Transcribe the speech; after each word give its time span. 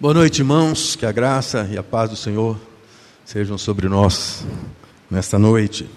Boa 0.00 0.12
noite, 0.12 0.40
irmãos. 0.40 0.96
Que 0.96 1.06
a 1.06 1.12
graça 1.12 1.68
e 1.70 1.78
a 1.78 1.82
paz 1.82 2.10
do 2.10 2.16
Senhor 2.16 2.58
sejam 3.24 3.56
sobre 3.56 3.88
nós 3.88 4.44
nesta 5.08 5.38
noite. 5.38 5.88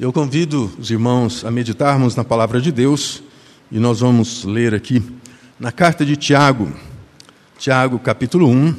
Eu 0.00 0.10
convido 0.10 0.72
os 0.78 0.90
irmãos 0.90 1.44
a 1.44 1.50
meditarmos 1.50 2.16
na 2.16 2.24
palavra 2.24 2.62
de 2.62 2.72
Deus 2.72 3.22
e 3.70 3.78
nós 3.78 4.00
vamos 4.00 4.44
ler 4.44 4.74
aqui 4.74 5.04
na 5.60 5.70
carta 5.70 6.02
de 6.02 6.16
Tiago, 6.16 6.72
Tiago 7.58 7.98
capítulo 7.98 8.48
1, 8.48 8.74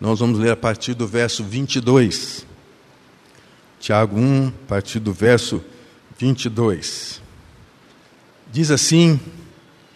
nós 0.00 0.20
vamos 0.20 0.38
ler 0.38 0.52
a 0.52 0.56
partir 0.56 0.94
do 0.94 1.06
verso 1.06 1.44
22. 1.44 2.46
Tiago 3.78 4.18
1, 4.18 4.48
a 4.48 4.68
partir 4.68 5.00
do 5.00 5.12
verso 5.12 5.62
22. 6.18 7.20
Diz 8.50 8.70
assim 8.70 9.20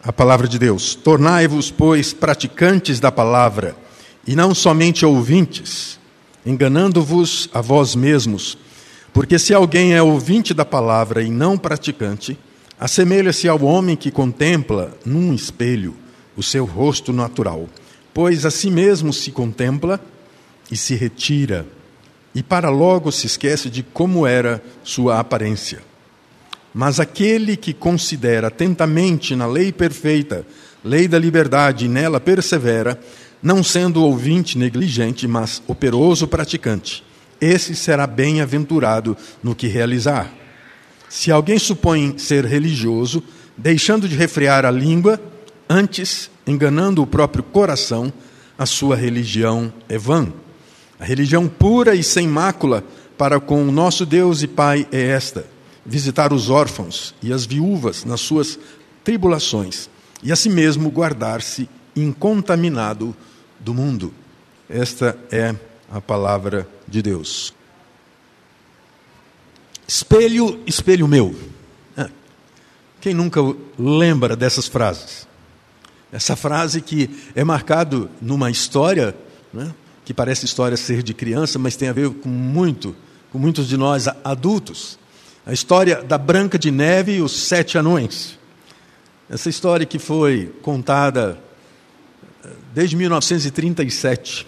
a 0.02 0.12
palavra 0.12 0.46
de 0.46 0.58
Deus: 0.58 0.94
Tornai-vos, 0.94 1.70
pois, 1.70 2.12
praticantes 2.12 3.00
da 3.00 3.10
palavra 3.10 3.85
e 4.27 4.34
não 4.34 4.54
somente 4.54 5.06
ouvintes, 5.06 5.98
enganando-vos 6.45 7.48
a 7.52 7.60
vós 7.60 7.95
mesmos. 7.95 8.59
Porque 9.12 9.38
se 9.38 9.55
alguém 9.55 9.95
é 9.95 10.02
ouvinte 10.02 10.52
da 10.52 10.64
palavra 10.64 11.23
e 11.23 11.30
não 11.30 11.56
praticante, 11.56 12.38
assemelha-se 12.78 13.48
ao 13.48 13.62
homem 13.62 13.97
que 13.97 14.10
contempla 14.10 14.97
num 15.05 15.33
espelho 15.33 15.95
o 16.36 16.42
seu 16.42 16.64
rosto 16.64 17.12
natural, 17.12 17.69
pois 18.12 18.45
a 18.45 18.50
si 18.50 18.70
mesmo 18.70 19.12
se 19.12 19.30
contempla 19.30 20.00
e 20.70 20.77
se 20.77 20.95
retira, 20.95 21.66
e 22.34 22.42
para 22.42 22.69
logo 22.69 23.11
se 23.11 23.27
esquece 23.27 23.70
de 23.70 23.83
como 23.83 24.27
era 24.27 24.62
sua 24.84 25.19
aparência. 25.19 25.80
Mas 26.74 27.00
aquele 27.00 27.56
que 27.56 27.72
considera 27.72 28.48
atentamente 28.48 29.34
na 29.34 29.47
lei 29.47 29.72
perfeita, 29.72 30.45
lei 30.84 31.08
da 31.08 31.19
liberdade, 31.19 31.86
e 31.86 31.88
nela 31.88 32.20
persevera, 32.20 33.00
não 33.46 33.62
sendo 33.62 34.02
ouvinte 34.02 34.59
negligente, 34.59 35.28
mas 35.28 35.62
operoso 35.68 36.27
praticante. 36.27 37.05
Esse 37.41 37.77
será 37.77 38.05
bem-aventurado 38.05 39.16
no 39.41 39.55
que 39.55 39.69
realizar. 39.69 40.34
Se 41.08 41.30
alguém 41.30 41.56
supõe 41.56 42.19
ser 42.19 42.44
religioso, 42.44 43.22
deixando 43.56 44.08
de 44.08 44.17
refrear 44.17 44.64
a 44.64 44.70
língua, 44.72 45.20
antes, 45.70 46.28
enganando 46.44 47.00
o 47.00 47.06
próprio 47.06 47.44
coração, 47.44 48.12
a 48.58 48.67
sua 48.67 48.97
religião 48.97 49.72
é 49.89 49.97
vã. 49.97 50.27
A 50.98 51.05
religião 51.05 51.47
pura 51.47 51.94
e 51.94 52.02
sem 52.02 52.27
mácula 52.27 52.83
para 53.17 53.39
com 53.39 53.62
o 53.62 53.70
nosso 53.70 54.05
Deus 54.05 54.42
e 54.42 54.48
Pai 54.48 54.89
é 54.91 55.02
esta: 55.02 55.47
visitar 55.84 56.33
os 56.33 56.50
órfãos 56.50 57.14
e 57.22 57.33
as 57.33 57.47
viúvas 57.47 58.05
nas 58.05 58.22
suas 58.22 58.58
tribulações, 59.05 59.89
e 60.20 60.33
a 60.33 60.36
si 60.36 60.48
mesmo 60.48 60.91
guardar-se 60.91 61.69
incontaminado 61.94 63.14
do 63.67 63.75
mundo. 63.75 64.14
Esta 64.70 65.19
é 65.28 65.53
a 65.91 66.00
palavra 66.00 66.69
de 66.86 67.03
Deus. 67.03 67.53
Espelho, 69.89 70.62
espelho 70.64 71.08
meu. 71.08 71.34
É. 71.97 72.08
Quem 73.00 73.12
nunca 73.12 73.41
lembra 73.77 74.36
dessas 74.36 74.69
frases? 74.69 75.27
Essa 76.12 76.36
frase 76.36 76.81
que 76.81 77.11
é 77.34 77.42
marcado 77.42 78.08
numa 78.23 78.53
história, 78.53 79.17
né, 79.53 79.75
que 80.05 80.14
parece 80.14 80.45
história 80.45 80.77
ser 80.77 81.03
de 81.03 81.12
criança, 81.12 81.58
mas 81.58 81.75
tem 81.75 81.89
a 81.89 81.92
ver 81.92 82.08
com 82.11 82.28
muito, 82.28 82.95
com 83.33 83.39
muitos 83.39 83.67
de 83.67 83.77
nós 83.77 84.06
adultos. 84.23 84.97
A 85.45 85.53
história 85.53 86.05
da 86.05 86.17
Branca 86.17 86.56
de 86.56 86.70
Neve 86.70 87.17
e 87.17 87.20
os 87.20 87.33
Sete 87.33 87.77
Anões. 87.77 88.39
Essa 89.28 89.48
história 89.48 89.84
que 89.84 89.98
foi 89.98 90.55
contada 90.62 91.45
desde 92.77 92.94
1937. 92.94 94.46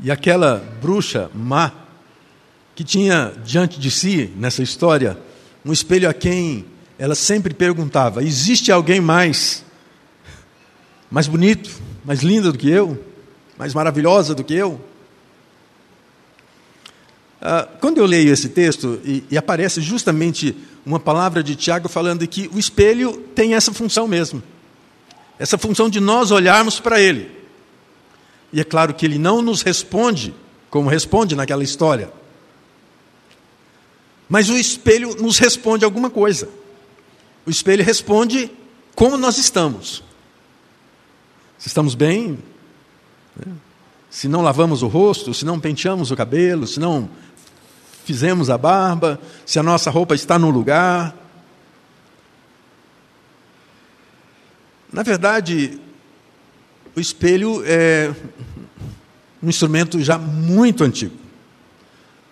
E 0.00 0.12
aquela 0.12 0.64
bruxa 0.80 1.28
má, 1.34 1.72
que 2.72 2.84
tinha 2.84 3.32
diante 3.44 3.80
de 3.80 3.90
si, 3.90 4.30
nessa 4.36 4.62
história, 4.62 5.18
um 5.64 5.72
espelho 5.72 6.08
a 6.08 6.14
quem 6.14 6.64
ela 6.96 7.16
sempre 7.16 7.52
perguntava: 7.52 8.22
existe 8.22 8.70
alguém 8.70 9.00
mais, 9.00 9.64
mais 11.10 11.26
bonito, 11.26 11.68
mais 12.04 12.22
linda 12.22 12.52
do 12.52 12.58
que 12.58 12.70
eu, 12.70 13.04
mais 13.58 13.74
maravilhosa 13.74 14.32
do 14.32 14.44
que 14.44 14.54
eu? 14.54 14.80
Ah, 17.42 17.68
quando 17.80 17.98
eu 17.98 18.06
leio 18.06 18.32
esse 18.32 18.50
texto, 18.50 19.00
e, 19.04 19.24
e 19.32 19.36
aparece 19.36 19.80
justamente 19.80 20.56
uma 20.86 21.00
palavra 21.00 21.42
de 21.42 21.56
Tiago 21.56 21.88
falando 21.88 22.24
que 22.28 22.48
o 22.54 22.58
espelho 22.58 23.14
tem 23.34 23.54
essa 23.54 23.72
função 23.72 24.06
mesmo 24.06 24.40
essa 25.38 25.58
função 25.58 25.88
de 25.88 26.00
nós 26.00 26.30
olharmos 26.30 26.80
para 26.80 27.00
Ele. 27.00 27.30
E 28.52 28.60
é 28.60 28.64
claro 28.64 28.94
que 28.94 29.04
Ele 29.04 29.18
não 29.18 29.42
nos 29.42 29.62
responde 29.62 30.34
como 30.70 30.88
responde 30.88 31.36
naquela 31.36 31.62
história. 31.62 32.12
Mas 34.28 34.48
o 34.48 34.56
espelho 34.56 35.14
nos 35.22 35.38
responde 35.38 35.84
alguma 35.84 36.10
coisa. 36.10 36.48
O 37.46 37.50
espelho 37.50 37.84
responde 37.84 38.50
como 38.94 39.16
nós 39.16 39.38
estamos. 39.38 40.02
Se 41.58 41.68
estamos 41.68 41.94
bem, 41.94 42.38
né? 43.36 43.52
se 44.10 44.28
não 44.28 44.42
lavamos 44.42 44.82
o 44.82 44.88
rosto, 44.88 45.32
se 45.32 45.44
não 45.44 45.60
penteamos 45.60 46.10
o 46.10 46.16
cabelo, 46.16 46.66
se 46.66 46.80
não 46.80 47.08
fizemos 48.04 48.50
a 48.50 48.58
barba, 48.58 49.20
se 49.46 49.58
a 49.58 49.62
nossa 49.62 49.90
roupa 49.90 50.14
está 50.14 50.38
no 50.38 50.50
lugar, 50.50 51.14
Na 54.94 55.02
verdade, 55.02 55.80
o 56.94 57.00
espelho 57.00 57.64
é 57.66 58.14
um 59.42 59.48
instrumento 59.48 60.00
já 60.00 60.16
muito 60.16 60.84
antigo. 60.84 61.16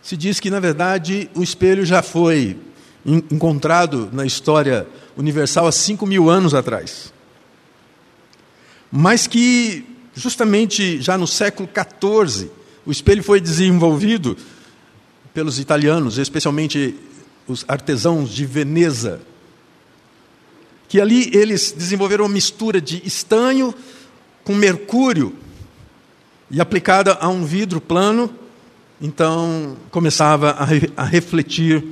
Se 0.00 0.16
diz 0.16 0.38
que, 0.38 0.48
na 0.48 0.60
verdade, 0.60 1.28
o 1.34 1.42
espelho 1.42 1.84
já 1.84 2.04
foi 2.04 2.56
encontrado 3.04 4.10
na 4.12 4.24
história 4.24 4.86
universal 5.16 5.66
há 5.66 5.72
5 5.72 6.06
mil 6.06 6.30
anos 6.30 6.54
atrás. 6.54 7.12
Mas 8.92 9.26
que, 9.26 9.84
justamente 10.14 11.02
já 11.02 11.18
no 11.18 11.26
século 11.26 11.68
XIV, 11.68 12.48
o 12.86 12.92
espelho 12.92 13.24
foi 13.24 13.40
desenvolvido 13.40 14.36
pelos 15.34 15.58
italianos, 15.58 16.16
especialmente 16.16 16.94
os 17.48 17.64
artesãos 17.66 18.30
de 18.30 18.46
Veneza, 18.46 19.20
que 20.92 21.00
ali 21.00 21.30
eles 21.34 21.72
desenvolveram 21.72 22.26
uma 22.26 22.34
mistura 22.34 22.78
de 22.78 23.00
estanho 23.06 23.74
com 24.44 24.54
mercúrio 24.54 25.34
e 26.50 26.60
aplicada 26.60 27.14
a 27.14 27.28
um 27.30 27.46
vidro 27.46 27.80
plano, 27.80 28.30
então 29.00 29.74
começava 29.90 30.50
a, 30.50 30.66
a 31.02 31.04
refletir 31.06 31.82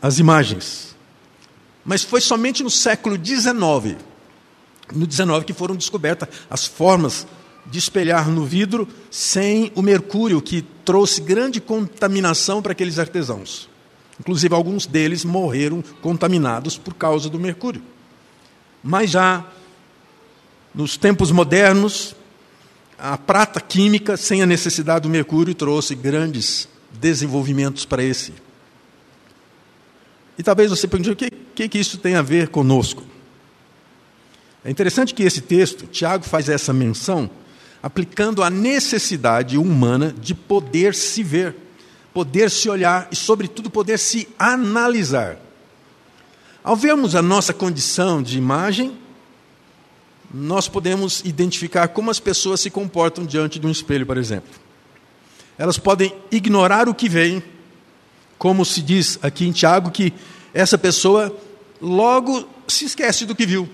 as 0.00 0.18
imagens. 0.18 0.96
Mas 1.84 2.02
foi 2.02 2.18
somente 2.22 2.62
no 2.62 2.70
século 2.70 3.22
XIX, 3.22 3.98
no 4.90 5.04
XIX 5.04 5.44
que 5.46 5.52
foram 5.52 5.76
descobertas 5.76 6.30
as 6.48 6.64
formas 6.64 7.26
de 7.66 7.78
espelhar 7.78 8.30
no 8.30 8.46
vidro 8.46 8.88
sem 9.10 9.70
o 9.74 9.82
mercúrio, 9.82 10.40
que 10.40 10.64
trouxe 10.82 11.20
grande 11.20 11.60
contaminação 11.60 12.62
para 12.62 12.72
aqueles 12.72 12.98
artesãos. 12.98 13.68
Inclusive, 14.18 14.54
alguns 14.54 14.86
deles 14.86 15.26
morreram 15.26 15.84
contaminados 16.00 16.78
por 16.78 16.94
causa 16.94 17.28
do 17.28 17.38
mercúrio. 17.38 17.82
Mas 18.86 19.10
já 19.10 19.44
nos 20.72 20.96
tempos 20.96 21.32
modernos, 21.32 22.14
a 22.96 23.18
prata 23.18 23.60
química, 23.60 24.16
sem 24.16 24.44
a 24.44 24.46
necessidade 24.46 25.02
do 25.02 25.08
mercúrio, 25.08 25.52
trouxe 25.56 25.96
grandes 25.96 26.68
desenvolvimentos 26.92 27.84
para 27.84 28.04
esse. 28.04 28.32
E 30.38 30.42
talvez 30.42 30.70
você 30.70 30.86
pergunte, 30.86 31.10
o 31.10 31.16
que, 31.16 31.28
que, 31.28 31.68
que 31.68 31.78
isso 31.78 31.98
tem 31.98 32.14
a 32.14 32.22
ver 32.22 32.46
conosco? 32.48 33.02
É 34.64 34.70
interessante 34.70 35.12
que 35.12 35.24
esse 35.24 35.40
texto, 35.40 35.88
Tiago 35.88 36.24
faz 36.24 36.48
essa 36.48 36.72
menção, 36.72 37.28
aplicando 37.82 38.40
a 38.40 38.48
necessidade 38.48 39.58
humana 39.58 40.14
de 40.16 40.32
poder 40.32 40.94
se 40.94 41.24
ver, 41.24 41.56
poder 42.14 42.52
se 42.52 42.68
olhar 42.68 43.08
e, 43.10 43.16
sobretudo, 43.16 43.68
poder 43.68 43.98
se 43.98 44.28
analisar. 44.38 45.40
Ao 46.66 46.74
vermos 46.74 47.14
a 47.14 47.22
nossa 47.22 47.54
condição 47.54 48.20
de 48.20 48.36
imagem, 48.36 48.98
nós 50.34 50.66
podemos 50.66 51.22
identificar 51.24 51.86
como 51.86 52.10
as 52.10 52.18
pessoas 52.18 52.58
se 52.58 52.70
comportam 52.70 53.24
diante 53.24 53.60
de 53.60 53.68
um 53.68 53.70
espelho, 53.70 54.04
por 54.04 54.16
exemplo. 54.16 54.50
Elas 55.56 55.78
podem 55.78 56.12
ignorar 56.28 56.88
o 56.88 56.94
que 56.94 57.08
vem, 57.08 57.40
como 58.36 58.64
se 58.64 58.82
diz 58.82 59.16
aqui 59.22 59.46
em 59.46 59.52
Tiago, 59.52 59.92
que 59.92 60.12
essa 60.52 60.76
pessoa 60.76 61.32
logo 61.80 62.48
se 62.66 62.84
esquece 62.86 63.24
do 63.24 63.36
que 63.36 63.46
viu. 63.46 63.68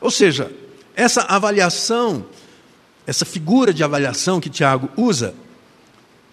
Ou 0.00 0.08
seja, 0.08 0.52
essa 0.94 1.22
avaliação, 1.22 2.24
essa 3.08 3.24
figura 3.24 3.74
de 3.74 3.82
avaliação 3.82 4.40
que 4.40 4.48
Tiago 4.48 4.88
usa, 4.96 5.34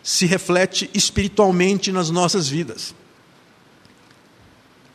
se 0.04 0.28
reflete 0.28 0.92
espiritualmente 0.94 1.92
nas 1.92 2.12
nossas 2.12 2.48
vidas. 2.48 2.94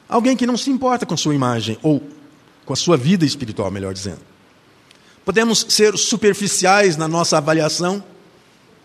Alguém 0.09 0.37
que 0.37 0.47
não 0.47 0.57
se 0.57 0.71
importa 0.71 1.05
com 1.05 1.17
sua 1.17 1.35
imagem, 1.35 1.79
ou 1.83 2.03
com 2.65 2.73
a 2.73 2.77
sua 2.77 2.97
vida 2.97 3.25
espiritual, 3.25 3.71
melhor 3.71 3.93
dizendo. 3.93 4.21
Podemos 5.25 5.67
ser 5.69 5.97
superficiais 5.97 6.97
na 6.97 7.09
nossa 7.09 7.39
avaliação, 7.39 8.03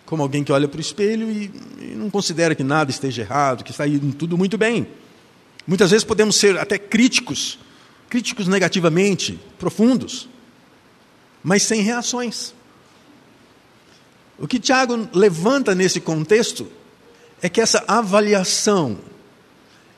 como 0.06 0.24
alguém 0.24 0.44
que 0.44 0.52
olha 0.52 0.68
para 0.68 0.78
o 0.78 0.82
espelho 0.82 1.30
e, 1.32 1.52
e 1.80 1.96
não 1.96 2.10
considera 2.10 2.56
que 2.56 2.64
nada 2.64 2.92
esteja 2.92 3.22
errado, 3.22 3.64
que 3.64 3.72
está 3.72 3.88
indo 3.88 4.14
tudo 4.14 4.38
muito 4.38 4.58
bem. 4.58 4.88
Muitas 5.66 5.92
vezes 5.92 6.04
podemos 6.04 6.36
ser 6.36 6.58
até 6.58 6.78
críticos, 6.78 7.60
críticos 8.10 8.48
negativamente, 8.48 9.40
profundos, 9.60 10.28
mas 11.44 11.64
sem 11.64 11.82
reações. 11.82 12.54
O 14.38 14.48
que 14.48 14.60
Tiago 14.60 15.08
levanta 15.14 15.76
nesse 15.76 16.02
contexto 16.02 16.68
é 17.42 17.48
que 17.48 17.62
essa 17.62 17.84
avaliação, 17.88 18.98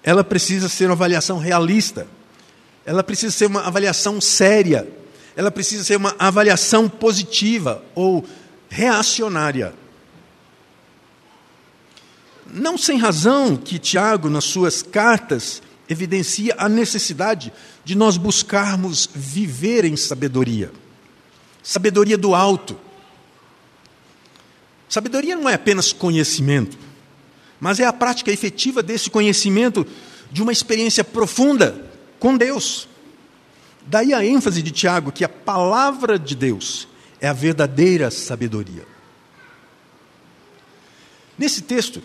ela 0.03 0.23
precisa 0.23 0.67
ser 0.67 0.85
uma 0.85 0.94
avaliação 0.94 1.39
realista, 1.39 2.05
ela 2.85 3.03
precisa 3.03 3.31
ser 3.31 3.45
uma 3.45 3.61
avaliação 3.61 4.19
séria, 4.19 4.88
ela 5.35 5.50
precisa 5.50 5.83
ser 5.83 5.95
uma 5.95 6.13
avaliação 6.19 6.89
positiva 6.89 7.83
ou 7.95 8.25
reacionária. 8.69 9.73
Não 12.45 12.77
sem 12.77 12.97
razão 12.97 13.55
que 13.55 13.79
Tiago, 13.79 14.29
nas 14.29 14.44
suas 14.44 14.83
cartas, 14.83 15.61
evidencia 15.88 16.53
a 16.57 16.67
necessidade 16.67 17.51
de 17.85 17.95
nós 17.95 18.17
buscarmos 18.17 19.09
viver 19.13 19.85
em 19.85 19.95
sabedoria. 19.95 20.71
Sabedoria 21.63 22.17
do 22.17 22.35
alto. 22.35 22.77
Sabedoria 24.89 25.35
não 25.35 25.49
é 25.49 25.56
apenas 25.56 25.91
conhecimento, 25.91 26.77
mas 27.63 27.80
é 27.80 27.86
a 27.86 27.94
prática 27.94 28.30
efetiva 28.30 28.83
desse 28.83 29.10
conhecimento 29.10 29.88
de 30.30 30.44
uma 30.44 30.51
experiência 30.51 31.01
profunda 31.01 31.89
com 32.19 32.36
Deus. 32.36 32.89
Daí 33.88 34.13
a 34.13 34.24
ênfase 34.24 34.62
de 34.62 34.69
Tiago 34.69 35.13
que 35.13 35.24
a 35.24 35.30
palavra 35.30 36.19
de 36.19 36.36
Deus 36.36 36.89
é 37.21 37.27
a 37.30 37.31
verdadeira 37.31 38.12
sabedoria. 38.12 38.86
Nesse 41.38 41.62
texto, 41.62 42.04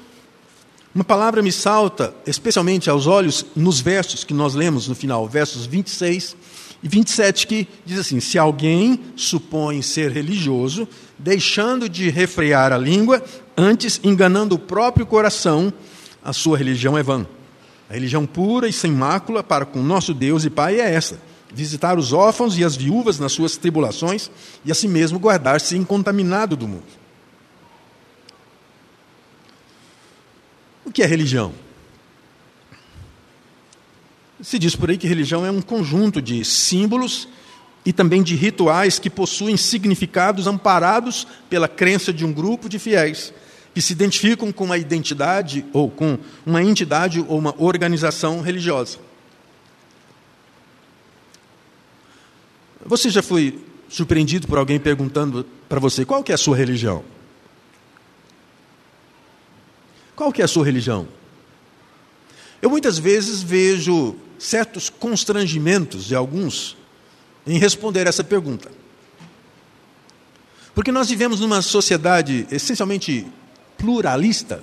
uma 0.95 1.03
palavra 1.03 1.43
me 1.43 1.51
salta, 1.51 2.15
especialmente 2.25 2.89
aos 2.89 3.09
olhos, 3.09 3.45
nos 3.57 3.81
versos 3.81 4.23
que 4.23 4.33
nós 4.33 4.55
lemos 4.55 4.87
no 4.87 4.95
final, 4.95 5.29
versos 5.29 5.67
26 5.67 6.37
e 6.83 6.89
27, 6.89 7.47
que 7.47 7.69
diz 7.85 7.99
assim: 7.99 8.21
Se 8.21 8.39
alguém 8.39 9.01
supõe 9.17 9.83
ser 9.83 10.13
religioso, 10.13 10.87
deixando 11.19 11.89
de 11.89 12.09
refrear 12.09 12.73
a 12.73 12.79
língua, 12.79 13.23
antes 13.57 14.01
enganando 14.05 14.55
o 14.55 14.59
próprio 14.59 15.05
coração, 15.05 15.73
a 16.23 16.33
sua 16.33 16.57
religião 16.57 16.97
é 16.97 17.03
vã. 17.03 17.27
A 17.91 17.95
religião 17.95 18.27
pura 18.27 18.69
e 18.69 18.73
sem 18.73 18.93
mácula 18.93 19.43
para 19.43 19.65
com 19.65 19.83
nosso 19.83 20.15
Deus 20.15 20.45
e 20.45 20.51
Pai 20.51 20.81
é 20.81 20.95
essa: 20.95 21.21
visitar 21.53 21.99
os 21.99 22.13
órfãos 22.13 22.57
e 22.57 22.65
as 22.65 22.77
viúvas 22.77 23.19
nas 23.19 23.33
suas 23.33 23.57
tribulações 23.57 24.31
e 24.65 24.71
assim 24.71 24.89
mesmo 24.89 25.19
guardar-se 25.19 25.77
incontaminado 25.77 26.57
do 26.57 26.69
mundo. 26.69 26.99
O 30.85 30.93
que 30.93 31.03
é 31.03 31.07
religião? 31.07 31.53
Se 34.41 34.59
diz 34.59 34.77
por 34.77 34.91
aí 34.91 34.97
que 34.97 35.07
religião 35.07 35.45
é 35.45 35.51
um 35.51 35.61
conjunto 35.61 36.23
de 36.23 36.45
símbolos 36.45 37.29
e 37.85 37.93
também 37.93 38.23
de 38.23 38.37
rituais 38.37 38.99
que 38.99 39.11
possuem 39.11 39.57
significados 39.57 40.47
amparados 40.47 41.27
pela 41.51 41.67
crença 41.67 42.13
de 42.13 42.25
um 42.25 42.33
grupo 42.33 42.69
de 42.69 42.79
fiéis 42.79 43.33
que 43.75 43.83
se 43.83 43.93
identificam 43.93 44.53
com 44.53 44.65
uma 44.65 44.79
identidade 44.79 45.65
ou 45.73 45.91
com 45.91 46.19
uma 46.45 46.63
entidade 46.63 47.25
ou 47.29 47.39
uma 47.39 47.55
organização 47.59 48.41
religiosa. 48.41 48.99
Você 52.85 53.11
já 53.11 53.23
foi 53.23 53.65
surpreendido 53.89 54.47
por 54.47 54.59
alguém 54.59 54.79
perguntando 54.79 55.47
para 55.69 55.81
você 55.81 56.05
qual 56.05 56.23
que 56.23 56.33
é 56.33 56.35
a 56.35 56.39
sua 56.39 56.57
religião? 56.57 57.05
Qual 60.17 60.33
que 60.33 60.43
é 60.43 60.45
a 60.45 60.49
sua 60.49 60.65
religião? 60.65 61.07
Eu 62.61 62.71
muitas 62.71 62.99
vezes 62.99 63.43
vejo 63.43 64.17
certos 64.39 64.89
constrangimentos 64.89 66.05
de 66.05 66.15
alguns 66.15 66.77
em 67.47 67.59
responder 67.59 68.07
essa 68.07 68.23
pergunta. 68.23 68.71
Porque 70.75 70.93
nós 70.93 71.09
vivemos 71.09 71.41
numa 71.41 71.61
sociedade 71.61 72.47
essencialmente 72.51 73.27
pluralista 73.77 74.63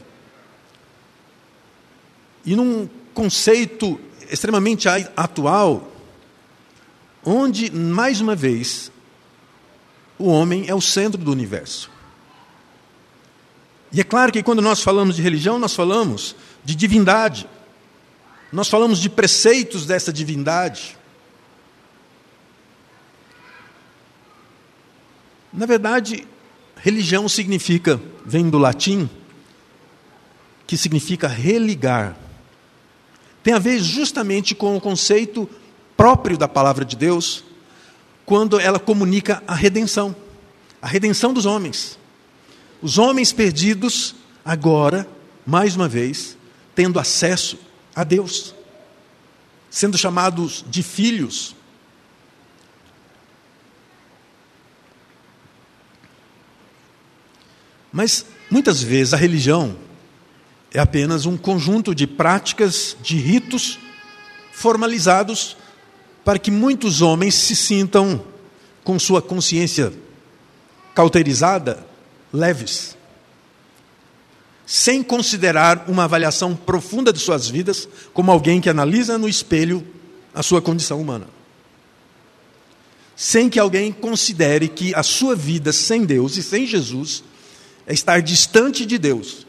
e 2.45 2.55
num 2.55 2.87
conceito 3.13 3.99
extremamente 4.29 4.87
atual, 5.15 5.91
onde, 7.23 7.71
mais 7.71 8.21
uma 8.21 8.35
vez, 8.35 8.91
o 10.17 10.27
homem 10.27 10.65
é 10.67 10.75
o 10.75 10.81
centro 10.81 11.21
do 11.21 11.31
universo. 11.31 11.89
E 13.91 13.99
é 13.99 14.03
claro 14.03 14.31
que 14.31 14.43
quando 14.43 14.61
nós 14.61 14.81
falamos 14.81 15.15
de 15.15 15.21
religião, 15.21 15.57
nós 15.57 15.73
falamos 15.73 16.35
de 16.63 16.75
divindade, 16.75 17.47
nós 18.51 18.67
falamos 18.67 18.99
de 18.99 19.09
preceitos 19.09 19.85
dessa 19.85 20.13
divindade. 20.13 20.97
Na 25.51 25.65
verdade, 25.65 26.27
religião 26.75 27.27
significa, 27.29 27.99
vem 28.25 28.49
do 28.49 28.57
latim, 28.57 29.09
que 30.67 30.77
significa 30.77 31.27
religar. 31.27 32.17
Tem 33.41 33.53
a 33.53 33.59
ver 33.59 33.79
justamente 33.79 34.53
com 34.53 34.75
o 34.75 34.81
conceito 34.81 35.49
próprio 35.95 36.37
da 36.37 36.47
palavra 36.47 36.83
de 36.83 36.95
Deus, 36.95 37.43
quando 38.25 38.59
ela 38.59 38.79
comunica 38.79 39.41
a 39.47 39.55
redenção, 39.55 40.15
a 40.81 40.87
redenção 40.87 41.33
dos 41.33 41.45
homens. 41.45 41.97
Os 42.81 42.97
homens 42.97 43.31
perdidos, 43.31 44.15
agora, 44.43 45.07
mais 45.45 45.75
uma 45.75 45.87
vez, 45.87 46.37
tendo 46.73 46.99
acesso 46.99 47.57
a 47.95 48.03
Deus, 48.03 48.53
sendo 49.69 49.97
chamados 49.97 50.65
de 50.69 50.83
filhos. 50.83 51.55
Mas 57.91 58.25
muitas 58.51 58.83
vezes 58.83 59.13
a 59.13 59.17
religião 59.17 59.77
é 60.73 60.79
apenas 60.79 61.25
um 61.25 61.37
conjunto 61.37 61.95
de 61.95 62.05
práticas, 62.05 62.97
de 63.01 63.17
ritos 63.17 63.79
formalizados 64.51 65.55
para 66.25 66.37
que 66.37 66.51
muitos 66.51 67.01
homens 67.01 67.35
se 67.35 67.55
sintam 67.55 68.25
com 68.83 68.99
sua 68.99 69.21
consciência 69.21 69.93
cauterizada, 70.93 71.85
leves, 72.33 72.94
sem 74.65 75.03
considerar 75.03 75.85
uma 75.87 76.05
avaliação 76.05 76.55
profunda 76.55 77.13
de 77.13 77.19
suas 77.19 77.47
vidas 77.47 77.87
como 78.13 78.31
alguém 78.31 78.59
que 78.59 78.69
analisa 78.69 79.17
no 79.17 79.29
espelho 79.29 79.85
a 80.33 80.41
sua 80.41 80.61
condição 80.61 80.99
humana. 80.99 81.27
Sem 83.15 83.49
que 83.49 83.59
alguém 83.59 83.91
considere 83.91 84.67
que 84.67 84.93
a 84.95 85.03
sua 85.03 85.35
vida 85.35 85.71
sem 85.71 86.03
Deus 86.03 86.35
e 86.35 86.43
sem 86.43 86.65
Jesus 86.65 87.23
é 87.85 87.93
estar 87.93 88.21
distante 88.21 88.85
de 88.85 88.97
Deus. 88.97 89.45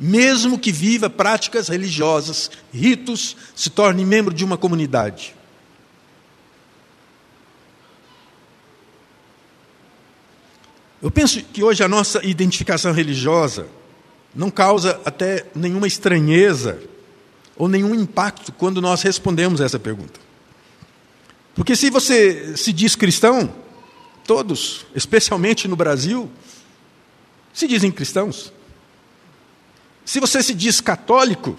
Mesmo 0.00 0.58
que 0.58 0.72
viva 0.72 1.10
práticas 1.10 1.68
religiosas, 1.68 2.50
ritos, 2.72 3.36
se 3.54 3.70
torne 3.70 4.04
membro 4.04 4.32
de 4.32 4.44
uma 4.44 4.56
comunidade. 4.56 5.34
Eu 11.02 11.10
penso 11.10 11.42
que 11.42 11.62
hoje 11.62 11.84
a 11.84 11.88
nossa 11.88 12.24
identificação 12.24 12.90
religiosa 12.92 13.66
não 14.34 14.50
causa 14.50 15.00
até 15.04 15.46
nenhuma 15.54 15.86
estranheza 15.86 16.80
ou 17.56 17.68
nenhum 17.68 17.94
impacto 17.94 18.52
quando 18.52 18.80
nós 18.80 19.02
respondemos 19.02 19.60
essa 19.60 19.78
pergunta. 19.78 20.20
Porque 21.54 21.76
se 21.76 21.88
você 21.88 22.56
se 22.56 22.72
diz 22.72 22.96
cristão, 22.96 23.54
todos, 24.26 24.86
especialmente 24.94 25.68
no 25.68 25.76
Brasil, 25.76 26.30
se 27.52 27.68
dizem 27.68 27.92
cristãos. 27.92 28.52
Se 30.04 30.18
você 30.18 30.42
se 30.42 30.52
diz 30.52 30.80
católico, 30.80 31.56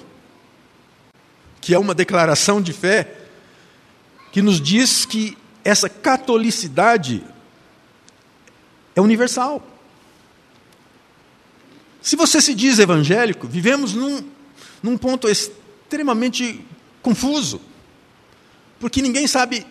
que 1.62 1.74
é 1.74 1.80
uma 1.80 1.96
declaração 1.96 2.62
de 2.62 2.74
fé, 2.74 3.16
que 4.32 4.42
nos 4.42 4.60
diz 4.60 5.06
que 5.06 5.38
essa 5.64 5.88
catolicidade 5.88 7.24
é 8.96 9.02
universal. 9.02 9.66
Se 12.06 12.16
você 12.16 12.40
se 12.40 12.54
diz 12.54 12.78
evangélico, 12.78 13.48
vivemos 13.48 13.94
num, 13.94 14.24
num 14.82 14.98
ponto 14.98 15.28
extremamente 15.28 16.64
confuso, 17.02 17.60
porque 18.80 19.02
ninguém 19.02 19.28
sabe 19.28 19.66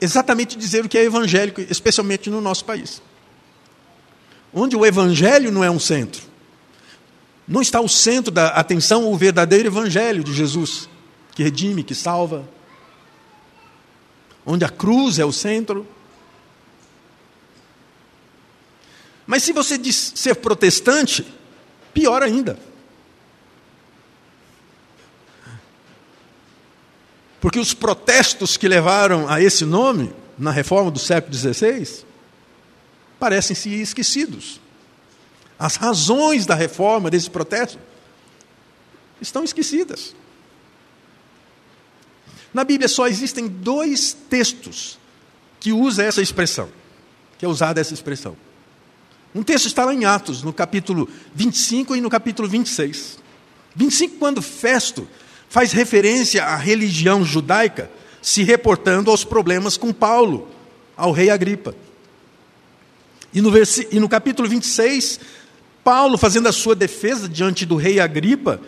exatamente 0.00 0.56
dizer 0.56 0.84
o 0.84 0.88
que 0.88 0.98
é 0.98 1.04
evangélico, 1.04 1.60
especialmente 1.60 2.30
no 2.30 2.40
nosso 2.40 2.64
país 2.64 3.02
onde 4.52 4.76
o 4.76 4.84
evangelho 4.84 5.52
não 5.52 5.62
é 5.62 5.70
um 5.70 5.78
centro. 5.78 6.22
Não 7.46 7.62
está 7.62 7.80
o 7.80 7.88
centro 7.88 8.30
da 8.30 8.48
atenção 8.48 9.10
o 9.10 9.16
verdadeiro 9.16 9.68
evangelho 9.68 10.22
de 10.22 10.34
Jesus, 10.34 10.88
que 11.34 11.42
redime, 11.42 11.82
que 11.82 11.94
salva. 11.94 12.48
Onde 14.44 14.64
a 14.64 14.68
cruz 14.68 15.18
é 15.18 15.24
o 15.24 15.32
centro. 15.32 15.86
Mas 19.26 19.42
se 19.42 19.52
você 19.52 19.76
diz 19.76 20.12
ser 20.14 20.36
protestante, 20.36 21.26
pior 21.98 22.22
ainda. 22.22 22.56
Porque 27.40 27.58
os 27.58 27.74
protestos 27.74 28.56
que 28.56 28.68
levaram 28.68 29.28
a 29.28 29.42
esse 29.42 29.64
nome, 29.64 30.12
na 30.38 30.52
reforma 30.52 30.92
do 30.92 30.98
século 30.98 31.34
XVI, 31.34 32.04
parecem-se 33.18 33.68
esquecidos. 33.80 34.60
As 35.58 35.74
razões 35.74 36.46
da 36.46 36.54
reforma 36.54 37.10
desse 37.10 37.28
protesto 37.28 37.78
estão 39.20 39.42
esquecidas. 39.42 40.14
Na 42.54 42.62
Bíblia 42.62 42.88
só 42.88 43.08
existem 43.08 43.48
dois 43.48 44.16
textos 44.30 44.98
que 45.58 45.72
usam 45.72 46.04
essa 46.04 46.22
expressão, 46.22 46.68
que 47.38 47.44
é 47.44 47.48
usada 47.48 47.80
essa 47.80 47.92
expressão. 47.92 48.36
Um 49.34 49.42
texto 49.42 49.66
está 49.66 49.84
lá 49.84 49.92
em 49.92 50.04
Atos, 50.04 50.42
no 50.42 50.52
capítulo 50.52 51.08
25 51.34 51.94
e 51.94 52.00
no 52.00 52.08
capítulo 52.08 52.48
26. 52.48 53.18
25, 53.76 54.16
quando 54.16 54.40
Festo 54.40 55.06
faz 55.48 55.72
referência 55.72 56.44
à 56.44 56.56
religião 56.56 57.24
judaica, 57.24 57.90
se 58.20 58.42
reportando 58.42 59.10
aos 59.10 59.24
problemas 59.24 59.76
com 59.76 59.92
Paulo, 59.92 60.48
ao 60.96 61.12
rei 61.12 61.30
Agripa. 61.30 61.74
E 63.32 63.40
no, 63.40 63.52
e 63.90 64.00
no 64.00 64.08
capítulo 64.08 64.48
26, 64.48 65.20
Paulo, 65.84 66.18
fazendo 66.18 66.48
a 66.48 66.52
sua 66.52 66.74
defesa 66.74 67.28
diante 67.28 67.64
do 67.64 67.76
rei 67.76 68.00
Agripa, 68.00 68.60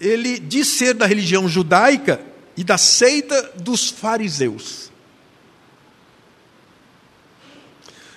ele 0.00 0.38
diz 0.38 0.68
ser 0.68 0.94
da 0.94 1.06
religião 1.06 1.48
judaica 1.48 2.20
e 2.56 2.64
da 2.64 2.78
seita 2.78 3.52
dos 3.56 3.90
fariseus. 3.90 4.90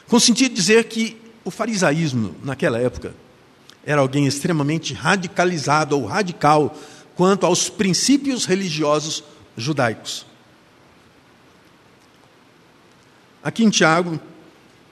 Com 0.08 0.20
sentido 0.20 0.50
de 0.50 0.56
dizer 0.56 0.86
que 0.86 1.20
o 1.44 1.52
farisaísmo, 1.52 2.36
naquela 2.44 2.80
época, 2.80 3.14
era 3.86 4.02
alguém 4.02 4.26
extremamente 4.28 4.94
radicalizado 4.94 5.98
ou 5.98 6.06
radical 6.06 6.76
quanto 7.16 7.46
aos 7.46 7.70
princípios 7.70 8.46
religiosos 8.46 9.24
judaicos. 9.58 10.26
Aqui 13.44 13.64
em 13.64 13.70
Tiago, 13.70 14.20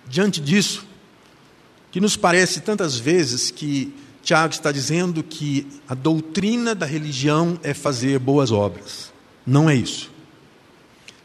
diante 0.08 0.42
disso, 0.42 0.86
que 1.92 2.02
nos 2.02 2.16
parece 2.16 2.62
tantas 2.62 2.98
vezes 2.98 3.52
que 3.52 3.94
Tiago 4.24 4.54
está 4.54 4.72
dizendo 4.72 5.24
que 5.24 5.68
a 5.88 5.94
doutrina 5.94 6.74
da 6.74 6.86
religião 6.86 7.60
é 7.64 7.74
fazer 7.74 8.20
boas 8.20 8.52
obras. 8.52 9.14
Não 9.46 9.70
é 9.70 9.76
isso. 9.76 10.12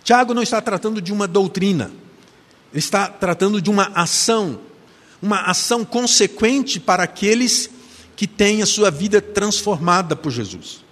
Tiago 0.02 0.34
não 0.34 0.42
está 0.42 0.60
tratando 0.60 1.00
de 1.00 1.12
uma 1.12 1.26
doutrina, 1.26 1.90
ele 2.70 2.78
está 2.78 3.08
tratando 3.08 3.60
de 3.60 3.70
uma 3.70 3.84
ação, 3.94 4.60
uma 5.24 5.40
ação 5.40 5.86
consequente 5.86 6.78
para 6.78 7.02
aqueles 7.02 7.70
que 8.14 8.26
têm 8.26 8.60
a 8.60 8.66
sua 8.66 8.90
vida 8.90 9.22
transformada 9.22 10.14
por 10.14 10.30
Jesus. 10.30 10.84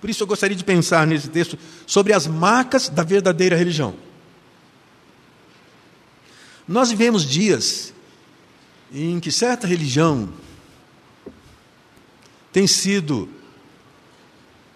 Por 0.00 0.10
isso 0.10 0.24
eu 0.24 0.26
gostaria 0.26 0.56
de 0.56 0.64
pensar 0.64 1.06
nesse 1.06 1.28
texto 1.28 1.56
sobre 1.86 2.12
as 2.12 2.26
marcas 2.26 2.88
da 2.88 3.04
verdadeira 3.04 3.54
religião. 3.54 3.94
Nós 6.66 6.90
vivemos 6.90 7.24
dias 7.24 7.94
em 8.92 9.20
que 9.20 9.30
certa 9.30 9.64
religião 9.64 10.28
tem 12.52 12.66
sido 12.66 13.28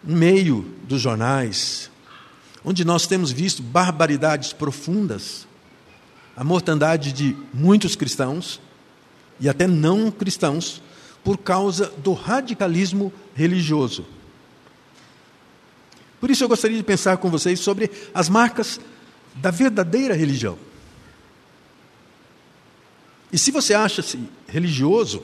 um 0.07 0.15
meio 0.15 0.63
dos 0.85 1.01
jornais, 1.01 1.91
onde 2.65 2.85
nós 2.85 3.09
temos 3.09 3.33
visto 3.33 3.65
barbaridades 3.65 4.53
profundas, 4.53 5.49
a 6.37 6.45
mortandade 6.45 7.13
de 7.13 7.37
muitos 7.53 7.97
cristãos 7.97 8.61
e 9.39 9.49
até 9.49 9.67
não 9.67 10.11
cristãos, 10.11 10.83
por 11.25 11.39
causa 11.39 11.93
do 11.99 12.13
radicalismo 12.13 13.13
religioso. 13.35 14.05
Por 16.21 16.31
isso 16.31 16.45
eu 16.45 16.49
gostaria 16.49 16.77
de 16.77 16.83
pensar 16.83 17.17
com 17.17 17.31
vocês 17.31 17.59
sobre 17.61 17.91
as 18.15 18.29
marcas 18.29 18.81
da 19.35 19.51
verdadeira 19.51 20.15
religião. 20.15 20.59
E 23.33 23.39
se 23.39 23.51
você 23.51 23.75
acha-se 23.75 24.19
religioso, 24.47 25.23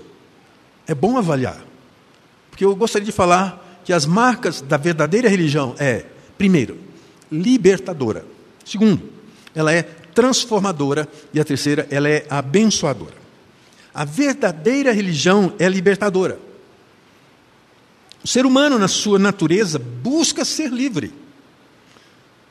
é 0.87 0.95
bom 0.95 1.19
avaliar. 1.19 1.63
Porque 2.51 2.65
eu 2.65 2.75
gostaria 2.75 3.07
de 3.07 3.13
falar 3.13 3.81
que 3.85 3.93
as 3.93 4.07
marcas 4.07 4.61
da 4.61 4.77
verdadeira 4.77 5.29
religião 5.29 5.75
é, 5.79 6.07
primeiro, 6.37 6.79
libertadora. 7.31 8.25
Segundo, 8.65 9.03
ela 9.55 9.73
é 9.73 9.83
transformadora 10.19 11.09
e 11.33 11.39
a 11.39 11.45
terceira, 11.45 11.87
ela 11.93 12.09
é 12.09 12.27
abençoadora. 12.29 13.15
A 13.95 14.05
verdadeira 14.05 14.91
religião 14.91 15.55
é 15.61 15.69
libertadora. 15.69 16.41
O 18.25 18.27
ser 18.27 18.45
humano, 18.45 18.81
na 18.81 18.89
sua 18.89 19.17
natureza, 19.17 19.79
busca 19.79 20.45
ser 20.45 20.73
livre. 20.73 21.15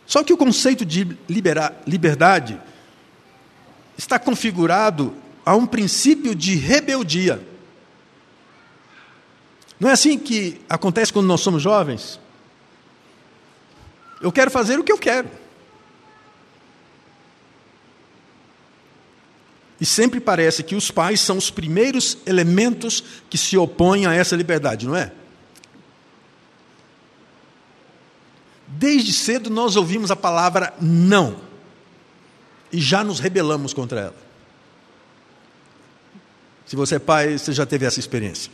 Só 0.06 0.24
que 0.24 0.32
o 0.32 0.38
conceito 0.38 0.86
de 0.86 1.18
liberar, 1.28 1.82
liberdade 1.86 2.58
está 3.98 4.18
configurado 4.18 5.14
a 5.46 5.54
um 5.54 5.66
princípio 5.66 6.34
de 6.34 6.56
rebeldia. 6.56 7.46
Não 9.78 9.90
é 9.90 9.92
assim 9.92 10.18
que 10.18 10.62
acontece 10.70 11.12
quando 11.12 11.28
nós 11.28 11.42
somos 11.42 11.62
jovens? 11.62 12.18
Eu 14.22 14.32
quero 14.32 14.50
fazer 14.50 14.80
o 14.80 14.86
que 14.86 14.92
eu 14.94 14.98
quero. 14.98 15.47
E 19.80 19.86
sempre 19.86 20.20
parece 20.20 20.64
que 20.64 20.76
os 20.76 20.90
pais 20.90 21.22
são 21.22 21.38
os 21.38 21.52
primeiros 21.52 22.18
elementos 22.26 23.04
que 23.30 23.38
se 23.38 23.58
opõem 23.58 24.06
a 24.06 24.14
essa 24.14 24.36
liberdade, 24.36 24.88
não 24.88 24.96
é? 24.96 25.12
Desde 28.68 29.14
cedo 29.14 29.50
nós 29.50 29.76
ouvimos 29.76 30.12
a 30.12 30.16
palavra 30.16 30.74
não 30.82 31.38
e 32.72 32.82
já 32.82 33.04
nos 33.04 33.20
rebelamos 33.20 33.74
contra 33.74 34.00
ela. 34.02 34.28
Se 36.66 36.76
você 36.76 36.96
é 36.96 37.00
pai, 37.00 37.38
você 37.38 37.54
já 37.54 37.66
teve 37.66 37.86
essa 37.86 38.00
experiência. 38.00 38.52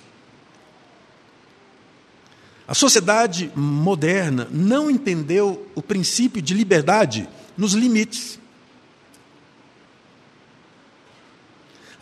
A 2.67 2.75
sociedade 2.75 3.51
moderna 3.55 4.47
não 4.51 4.89
entendeu 4.89 5.67
o 5.75 5.81
princípio 5.81 6.41
de 6.41 6.53
liberdade 6.53 7.27
nos 7.57 7.73
limites. 7.73 8.39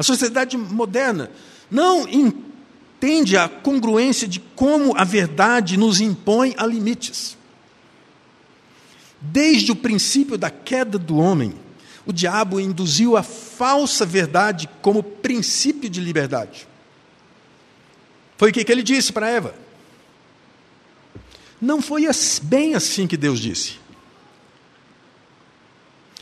A 0.02 0.04
sociedade 0.04 0.58
moderna 0.58 1.30
não 1.70 2.08
entende 2.08 3.38
a 3.38 3.48
congruência 3.48 4.28
de 4.28 4.40
como 4.40 4.98
a 4.98 5.04
verdade 5.04 5.78
nos 5.78 6.02
impõe 6.02 6.56
a 6.58 6.66
limites. 6.66 7.38
Desde 9.22 9.72
o 9.72 9.76
princípio 9.76 10.40
da 10.40 10.50
queda 10.50 10.98
do 10.98 11.18
homem, 11.18 11.54
o 12.04 12.12
diabo 12.12 12.60
induziu 12.60 13.16
a 13.16 13.22
falsa 13.22 14.04
verdade 14.04 14.68
como 14.82 15.04
princípio 15.04 15.88
de 15.88 16.02
liberdade. 16.02 16.68
Foi 18.38 18.50
o 18.50 18.54
que 18.54 18.72
ele 18.72 18.82
disse 18.82 19.14
para 19.14 19.30
Eva. 19.30 19.54
Não 21.62 21.80
foi 21.80 22.08
bem 22.42 22.74
assim 22.74 23.06
que 23.06 23.16
Deus 23.16 23.40
disse. 23.40 23.78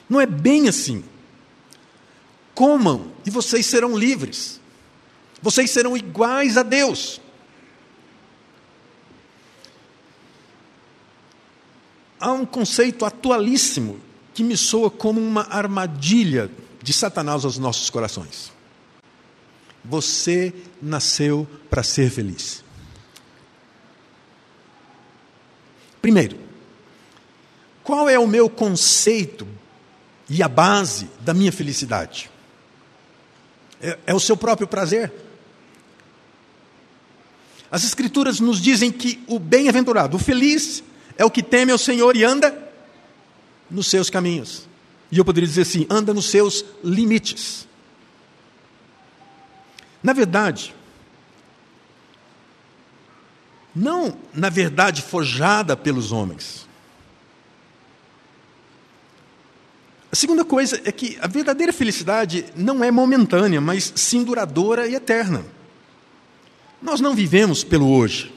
Não 0.09 0.19
é 0.19 0.25
bem 0.25 0.67
assim. 0.67 1.01
Comam 2.59 3.13
e 3.25 3.29
vocês 3.29 3.65
serão 3.65 3.97
livres. 3.97 4.59
Vocês 5.41 5.71
serão 5.71 5.95
iguais 5.95 6.57
a 6.57 6.63
Deus. 6.63 7.21
há 12.19 12.31
um 12.31 12.45
conceito 12.45 13.05
atualíssimo 13.05 13.99
que 14.33 14.43
me 14.43 14.57
soa 14.57 14.91
como 14.91 15.21
uma 15.21 15.47
armadilha 15.49 16.51
de 16.83 16.91
Satanás 16.91 17.45
aos 17.45 17.57
nossos 17.57 17.89
corações. 17.89 18.51
Você 19.83 20.53
nasceu 20.81 21.47
para 21.69 21.81
ser 21.81 22.11
feliz. 22.11 22.63
Primeiro, 26.01 26.37
qual 27.83 28.09
é 28.09 28.19
o 28.19 28.27
meu 28.27 28.49
conceito 28.49 29.47
e 30.29 30.43
a 30.43 30.47
base 30.47 31.09
da 31.21 31.33
minha 31.33 31.51
felicidade? 31.51 32.29
É, 33.81 33.98
é 34.07 34.13
o 34.13 34.19
seu 34.19 34.36
próprio 34.36 34.67
prazer? 34.67 35.12
As 37.71 37.83
Escrituras 37.83 38.39
nos 38.39 38.59
dizem 38.59 38.91
que 38.91 39.24
o 39.27 39.38
bem-aventurado, 39.38 40.17
o 40.17 40.19
feliz, 40.19 40.83
é 41.17 41.24
o 41.24 41.29
que 41.29 41.43
teme 41.43 41.71
ao 41.71 41.77
Senhor 41.77 42.15
e 42.15 42.24
anda 42.24 42.71
nos 43.69 43.88
seus 43.88 44.09
caminhos. 44.09 44.67
E 45.12 45.17
eu 45.17 45.25
poderia 45.25 45.48
dizer 45.48 45.62
assim: 45.62 45.86
anda 45.89 46.13
nos 46.13 46.25
seus 46.25 46.63
limites. 46.83 47.67
Na 50.01 50.13
verdade, 50.13 50.74
não 53.75 54.17
na 54.33 54.50
verdade 54.50 55.01
forjada 55.01 55.75
pelos 55.75 56.12
homens. 56.12 56.68
A 60.11 60.15
segunda 60.15 60.43
coisa 60.43 60.81
é 60.83 60.91
que 60.91 61.17
a 61.21 61.27
verdadeira 61.27 61.71
felicidade 61.71 62.45
não 62.55 62.83
é 62.83 62.89
momentânea, 62.89 63.61
mas 63.61 63.93
sim 63.95 64.23
duradoura 64.23 64.87
e 64.87 64.95
eterna. 64.95 65.45
Nós 66.81 66.99
não 66.99 67.13
vivemos 67.13 67.63
pelo 67.63 67.91
hoje. 67.91 68.33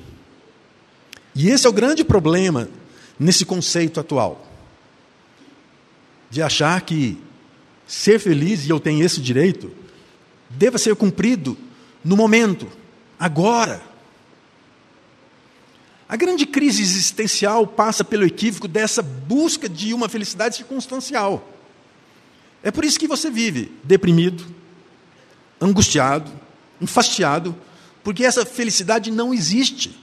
E 1.35 1.49
esse 1.49 1.67
é 1.67 1.71
o 1.71 1.73
grande 1.73 2.05
problema 2.05 2.69
nesse 3.19 3.47
conceito 3.47 3.99
atual. 3.99 4.47
De 6.29 6.43
achar 6.43 6.81
que 6.83 7.19
ser 7.87 8.19
feliz, 8.19 8.67
e 8.67 8.71
eu 8.71 8.79
tenho 8.79 9.05
esse 9.05 9.21
direito, 9.21 9.73
deva 10.51 10.77
ser 10.77 10.95
cumprido 10.95 11.57
no 12.05 12.17
momento, 12.17 12.69
agora. 13.19 13.81
A 16.07 16.17
grande 16.17 16.45
crise 16.45 16.83
existencial 16.83 17.67
passa 17.67 18.05
pelo 18.05 18.27
equívoco 18.27 18.69
dessa 18.69 19.03
busca 19.03 19.69
de 19.69 19.95
uma 19.95 20.09
felicidade 20.09 20.57
circunstancial. 20.57 21.49
É 22.63 22.71
por 22.71 22.85
isso 22.85 22.99
que 22.99 23.09
você 23.09 23.31
vive 23.31 23.73
deprimido, 23.83 24.45
angustiado, 25.61 26.31
enfastiado, 26.81 27.57
porque 28.05 28.25
essa 28.25 28.45
felicidade 28.45 29.11
não 29.11 29.35
existe. 29.35 29.99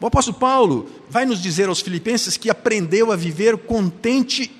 O 0.00 0.06
apóstolo 0.06 0.36
Paulo 0.36 0.90
vai 1.08 1.24
nos 1.24 1.40
dizer 1.40 1.68
aos 1.68 1.80
Filipenses 1.80 2.36
que 2.36 2.50
aprendeu 2.50 3.12
a 3.12 3.16
viver 3.16 3.56
contente 3.56 4.50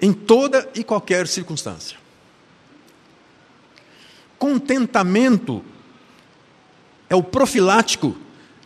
em 0.00 0.12
toda 0.12 0.70
e 0.74 0.84
qualquer 0.84 1.26
circunstância. 1.26 1.98
Contentamento 4.38 5.64
é 7.08 7.14
o 7.14 7.22
profilático 7.22 8.16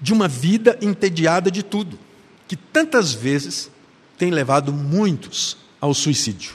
de 0.00 0.12
uma 0.12 0.28
vida 0.28 0.78
entediada 0.82 1.50
de 1.50 1.62
tudo, 1.62 1.98
que 2.46 2.56
tantas 2.56 3.12
vezes 3.12 3.70
tem 4.18 4.30
levado 4.30 4.72
muitos 4.72 5.56
ao 5.80 5.92
suicídio. 5.92 6.54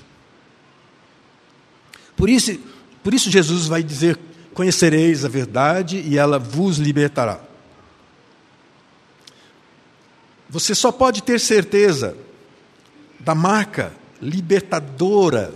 Por 2.15 2.29
isso, 2.29 2.57
por 3.03 3.13
isso 3.13 3.29
Jesus 3.29 3.67
vai 3.67 3.83
dizer: 3.83 4.19
Conhecereis 4.53 5.23
a 5.23 5.29
verdade 5.29 5.99
e 5.99 6.17
ela 6.17 6.39
vos 6.39 6.77
libertará. 6.77 7.39
Você 10.49 10.73
só 10.73 10.91
pode 10.91 11.21
ter 11.21 11.39
certeza 11.39 12.17
da 13.19 13.35
marca 13.35 13.93
libertadora 14.21 15.53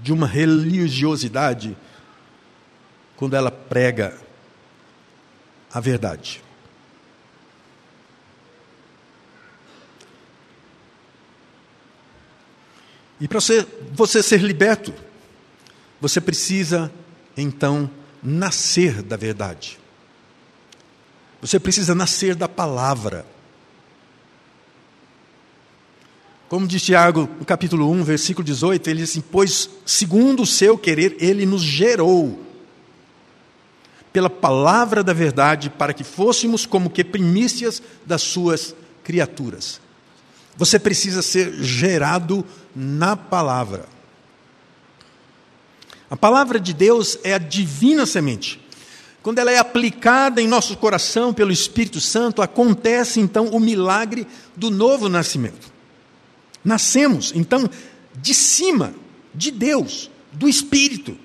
de 0.00 0.12
uma 0.12 0.26
religiosidade 0.26 1.76
quando 3.16 3.34
ela 3.34 3.50
prega 3.50 4.16
a 5.72 5.80
verdade. 5.80 6.43
E 13.20 13.28
para 13.28 13.40
você, 13.40 13.66
você 13.92 14.22
ser 14.22 14.40
liberto, 14.40 14.92
você 16.00 16.20
precisa 16.20 16.92
então 17.36 17.90
nascer 18.22 19.02
da 19.02 19.16
verdade. 19.16 19.78
Você 21.40 21.60
precisa 21.60 21.94
nascer 21.94 22.34
da 22.34 22.48
palavra. 22.48 23.26
Como 26.48 26.66
diz 26.66 26.82
Tiago, 26.82 27.28
no 27.38 27.44
capítulo 27.44 27.90
1, 27.90 28.04
versículo 28.04 28.44
18, 28.44 28.88
ele 28.88 29.00
diz 29.00 29.10
assim: 29.10 29.20
Pois, 29.20 29.68
segundo 29.84 30.42
o 30.42 30.46
seu 30.46 30.78
querer, 30.78 31.16
ele 31.18 31.44
nos 31.46 31.62
gerou 31.62 32.44
pela 34.12 34.30
palavra 34.30 35.02
da 35.02 35.12
verdade, 35.12 35.68
para 35.68 35.92
que 35.92 36.04
fôssemos 36.04 36.64
como 36.64 36.88
que 36.88 37.02
primícias 37.02 37.82
das 38.06 38.22
suas 38.22 38.74
criaturas. 39.02 39.80
Você 40.56 40.78
precisa 40.78 41.22
ser 41.22 41.52
gerado 41.62 42.44
na 42.74 43.16
palavra. 43.16 43.86
A 46.08 46.16
palavra 46.16 46.60
de 46.60 46.72
Deus 46.72 47.18
é 47.24 47.34
a 47.34 47.38
divina 47.38 48.06
semente. 48.06 48.60
Quando 49.22 49.38
ela 49.38 49.50
é 49.50 49.58
aplicada 49.58 50.40
em 50.40 50.46
nosso 50.46 50.76
coração 50.76 51.32
pelo 51.32 51.50
Espírito 51.50 52.00
Santo, 52.00 52.42
acontece 52.42 53.20
então 53.20 53.48
o 53.48 53.58
milagre 53.58 54.26
do 54.54 54.70
novo 54.70 55.08
nascimento. 55.08 55.72
Nascemos, 56.62 57.32
então, 57.34 57.68
de 58.14 58.34
cima, 58.34 58.94
de 59.34 59.50
Deus, 59.50 60.10
do 60.30 60.48
Espírito. 60.48 61.16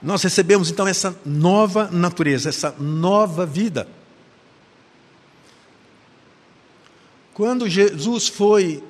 Nós 0.00 0.22
recebemos 0.22 0.70
então 0.70 0.86
essa 0.86 1.16
nova 1.24 1.88
natureza, 1.90 2.48
essa 2.48 2.74
nova 2.78 3.44
vida. 3.44 3.86
Quando 7.34 7.68
Jesus 7.68 8.28
foi 8.28 8.82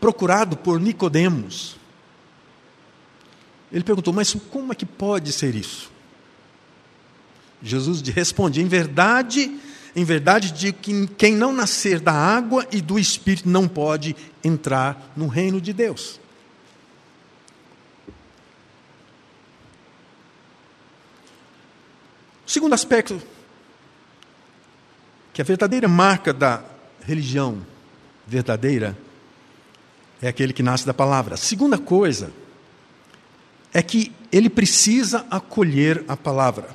procurado 0.00 0.56
por 0.56 0.80
Nicodemos, 0.80 1.76
ele 3.70 3.84
perguntou: 3.84 4.12
"Mas 4.12 4.34
como 4.50 4.72
é 4.72 4.74
que 4.74 4.86
pode 4.86 5.32
ser 5.32 5.54
isso?" 5.54 5.90
Jesus 7.62 8.00
responde: 8.00 8.60
"Em 8.60 8.68
verdade, 8.68 9.58
em 9.94 10.04
verdade 10.04 10.52
digo 10.52 10.78
que 10.78 11.06
quem 11.08 11.34
não 11.34 11.52
nascer 11.52 12.00
da 12.00 12.12
água 12.12 12.66
e 12.72 12.80
do 12.80 12.98
espírito 12.98 13.48
não 13.48 13.68
pode 13.68 14.16
entrar 14.42 15.12
no 15.14 15.26
reino 15.26 15.60
de 15.60 15.72
Deus." 15.72 16.20
O 22.46 22.50
segundo 22.50 22.72
aspecto 22.72 23.20
que 25.32 25.42
a 25.42 25.44
verdadeira 25.44 25.88
marca 25.88 26.32
da 26.32 26.62
religião 27.02 27.73
verdadeira 28.26 28.96
é 30.22 30.28
aquele 30.28 30.52
que 30.52 30.62
nasce 30.62 30.86
da 30.86 30.94
palavra. 30.94 31.36
Segunda 31.36 31.76
coisa 31.76 32.30
é 33.72 33.82
que 33.82 34.12
ele 34.32 34.48
precisa 34.48 35.26
acolher 35.30 36.04
a 36.08 36.16
palavra. 36.16 36.68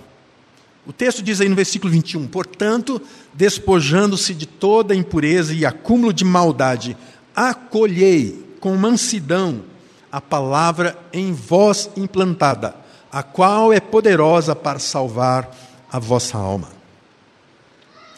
O 0.85 0.93
texto 0.93 1.21
diz 1.21 1.41
aí 1.41 1.49
no 1.49 1.55
versículo 1.55 1.91
21: 1.91 2.27
Portanto, 2.27 3.01
despojando-se 3.33 4.33
de 4.33 4.45
toda 4.45 4.95
impureza 4.95 5.53
e 5.53 5.65
acúmulo 5.65 6.13
de 6.13 6.25
maldade, 6.25 6.97
acolhei 7.35 8.55
com 8.59 8.75
mansidão 8.75 9.63
a 10.11 10.19
palavra 10.19 10.97
em 11.13 11.31
vós 11.31 11.89
implantada, 11.95 12.75
a 13.11 13.21
qual 13.21 13.71
é 13.71 13.79
poderosa 13.79 14.55
para 14.55 14.79
salvar 14.79 15.55
a 15.91 15.99
vossa 15.99 16.37
alma. 16.37 16.69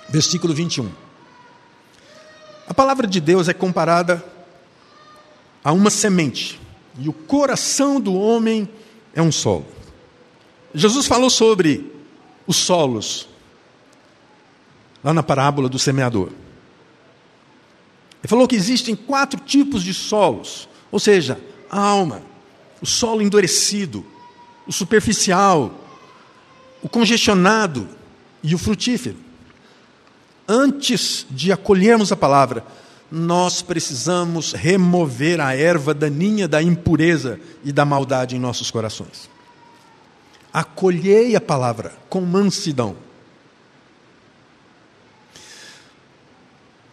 Versículo 0.10 0.54
21. 0.54 0.90
A 2.72 2.74
palavra 2.74 3.06
de 3.06 3.20
Deus 3.20 3.50
é 3.50 3.54
comparada 3.54 4.24
a 5.62 5.74
uma 5.74 5.90
semente, 5.90 6.58
e 6.98 7.10
o 7.10 7.12
coração 7.12 8.00
do 8.00 8.14
homem 8.14 8.66
é 9.14 9.22
um 9.22 9.30
solo. 9.30 9.66
Jesus 10.74 11.06
falou 11.06 11.30
sobre 11.30 11.92
os 12.48 12.56
solos, 12.56 13.28
lá 15.04 15.14
na 15.14 15.22
parábola 15.22 15.68
do 15.68 15.78
semeador. 15.78 16.30
Ele 18.22 18.30
falou 18.30 18.48
que 18.48 18.56
existem 18.56 18.96
quatro 18.96 19.42
tipos 19.42 19.84
de 19.84 19.94
solos, 19.94 20.70
ou 20.90 20.98
seja, 20.98 21.38
a 21.70 21.78
alma, 21.78 22.24
o 22.82 22.86
solo 22.86 23.22
endurecido, 23.22 24.06
o 24.66 24.72
superficial, 24.72 25.74
o 26.82 26.88
congestionado 26.88 27.90
e 28.42 28.56
o 28.56 28.58
frutífero 28.58 29.31
antes 30.48 31.26
de 31.30 31.52
acolhermos 31.52 32.12
a 32.12 32.16
palavra, 32.16 32.66
nós 33.12 33.62
precisamos 33.62 34.54
remover 34.54 35.42
a 35.42 35.56
erva 35.56 35.94
daninha 35.94 36.48
da 36.48 36.62
impureza 36.62 37.40
e 37.64 37.72
da 37.72 37.84
maldade 37.84 38.36
em 38.36 38.40
nossos 38.40 38.72
corações. 38.72 39.30
Acolhei 40.54 41.36
a 41.36 41.42
palavra 41.42 41.94
com 42.10 42.22
mansidão. 42.22 42.96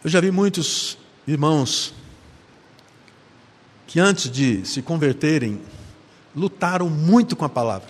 Eu 0.03 0.09
já 0.09 0.19
vi 0.21 0.31
muitos 0.31 0.97
irmãos 1.27 1.93
que 3.89 3.99
antes 3.99 4.29
de 4.29 4.63
se 4.67 4.83
converterem, 4.83 5.59
lutaram 6.35 6.87
muito 6.87 7.35
com 7.35 7.43
a 7.43 7.49
palavra. 7.49 7.89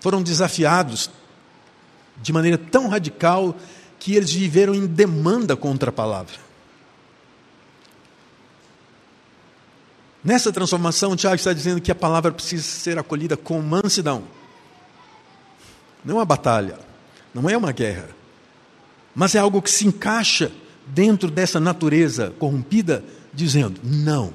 Foram 0.00 0.22
desafiados 0.22 1.10
de 2.20 2.32
maneira 2.32 2.58
tão 2.58 2.88
radical 2.88 3.56
que 3.98 4.14
eles 4.14 4.32
viveram 4.32 4.74
em 4.74 4.86
demanda 4.86 5.56
contra 5.56 5.90
a 5.90 5.92
palavra. 5.92 6.34
Nessa 10.22 10.50
transformação, 10.50 11.14
Tiago 11.14 11.36
está 11.36 11.52
dizendo 11.52 11.80
que 11.80 11.92
a 11.92 11.94
palavra 11.94 12.32
precisa 12.32 12.62
ser 12.62 12.98
acolhida 12.98 13.36
com 13.36 13.60
mansidão. 13.60 14.24
Não 16.02 16.14
é 16.14 16.18
uma 16.18 16.24
batalha, 16.24 16.78
não 17.34 17.48
é 17.48 17.56
uma 17.56 17.72
guerra, 17.72 18.08
mas 19.14 19.34
é 19.34 19.38
algo 19.38 19.60
que 19.60 19.70
se 19.70 19.86
encaixa 19.86 20.50
dentro 20.86 21.30
dessa 21.30 21.60
natureza 21.60 22.32
corrompida, 22.38 23.04
dizendo: 23.32 23.80
não, 23.82 24.32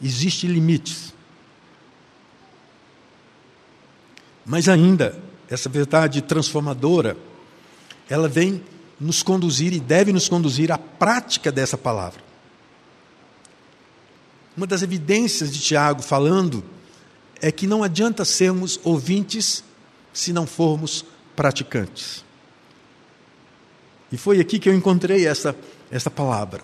existem 0.00 0.50
limites. 0.50 1.14
Mas 4.44 4.68
ainda, 4.68 5.18
essa 5.50 5.68
verdade 5.68 6.22
transformadora, 6.22 7.16
ela 8.08 8.28
vem 8.28 8.62
nos 9.00 9.22
conduzir 9.22 9.72
e 9.72 9.80
deve 9.80 10.12
nos 10.12 10.28
conduzir 10.28 10.72
à 10.72 10.78
prática 10.78 11.52
dessa 11.52 11.78
palavra. 11.78 12.20
Uma 14.56 14.66
das 14.66 14.82
evidências 14.82 15.52
de 15.52 15.60
Tiago 15.60 16.02
falando 16.02 16.64
é 17.40 17.52
que 17.52 17.66
não 17.66 17.82
adianta 17.82 18.24
sermos 18.24 18.80
ouvintes 18.82 19.62
se 20.12 20.32
não 20.32 20.46
formos 20.46 21.04
praticantes. 21.36 22.24
E 24.10 24.16
foi 24.16 24.40
aqui 24.40 24.58
que 24.58 24.68
eu 24.68 24.74
encontrei 24.74 25.26
essa, 25.26 25.54
essa 25.90 26.10
palavra 26.10 26.62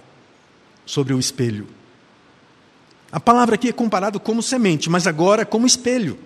sobre 0.85 1.15
o 1.15 1.21
espelho. 1.21 1.69
A 3.13 3.21
palavra 3.21 3.55
aqui 3.55 3.69
é 3.69 3.73
comparada 3.73 4.19
como 4.19 4.43
semente, 4.43 4.91
mas 4.91 5.07
agora 5.07 5.47
como 5.47 5.67
espelho. 5.67 6.19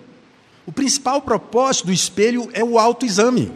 O 0.69 0.71
principal 0.71 1.19
propósito 1.19 1.87
do 1.87 1.91
espelho 1.91 2.47
é 2.53 2.63
o 2.63 2.77
autoexame. 2.77 3.51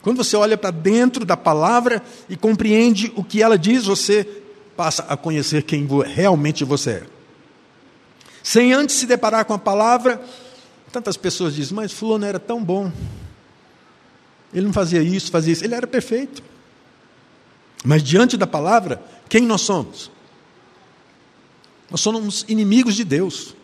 Quando 0.00 0.24
você 0.24 0.34
olha 0.34 0.56
para 0.56 0.70
dentro 0.70 1.26
da 1.26 1.36
palavra 1.36 2.02
e 2.26 2.34
compreende 2.34 3.12
o 3.14 3.22
que 3.22 3.42
ela 3.42 3.58
diz, 3.58 3.84
você 3.84 4.24
passa 4.74 5.04
a 5.10 5.14
conhecer 5.14 5.64
quem 5.64 5.86
realmente 6.06 6.64
você 6.64 6.90
é. 6.90 7.06
Sem 8.42 8.72
antes 8.72 8.96
se 8.96 9.04
deparar 9.04 9.44
com 9.44 9.52
a 9.52 9.58
palavra, 9.58 10.18
tantas 10.90 11.18
pessoas 11.18 11.54
dizem, 11.54 11.76
mas 11.76 11.92
fulano 11.92 12.24
era 12.24 12.40
tão 12.40 12.64
bom. 12.64 12.90
Ele 14.54 14.64
não 14.64 14.72
fazia 14.72 15.02
isso, 15.02 15.30
fazia 15.30 15.52
isso, 15.52 15.64
ele 15.66 15.74
era 15.74 15.86
perfeito. 15.86 16.42
Mas 17.84 18.02
diante 18.02 18.38
da 18.38 18.46
palavra, 18.46 19.02
quem 19.28 19.42
nós 19.42 19.60
somos? 19.60 20.10
Nós 21.90 22.00
somos 22.00 22.46
inimigos 22.48 22.94
de 22.94 23.04
Deus. 23.04 23.54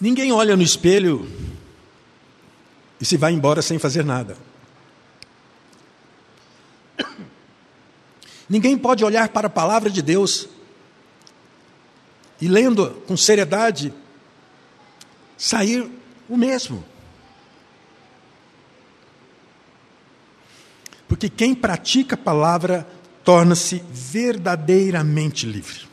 Ninguém 0.00 0.32
olha 0.32 0.56
no 0.56 0.62
espelho 0.62 1.28
e 3.00 3.04
se 3.04 3.16
vai 3.16 3.32
embora 3.32 3.60
sem 3.60 3.78
fazer 3.78 4.04
nada. 4.04 4.36
Ninguém 8.48 8.76
pode 8.78 9.04
olhar 9.04 9.28
para 9.28 9.46
a 9.46 9.50
palavra 9.50 9.90
de 9.90 10.00
Deus 10.02 10.48
e, 12.40 12.48
lendo 12.48 13.02
com 13.06 13.16
seriedade, 13.16 13.92
sair 15.36 15.88
o 16.28 16.36
mesmo. 16.36 16.84
Porque 21.06 21.28
quem 21.28 21.54
pratica 21.54 22.14
a 22.14 22.18
palavra 22.18 22.88
torna-se 23.22 23.84
verdadeiramente 23.90 25.44
livre. 25.44 25.89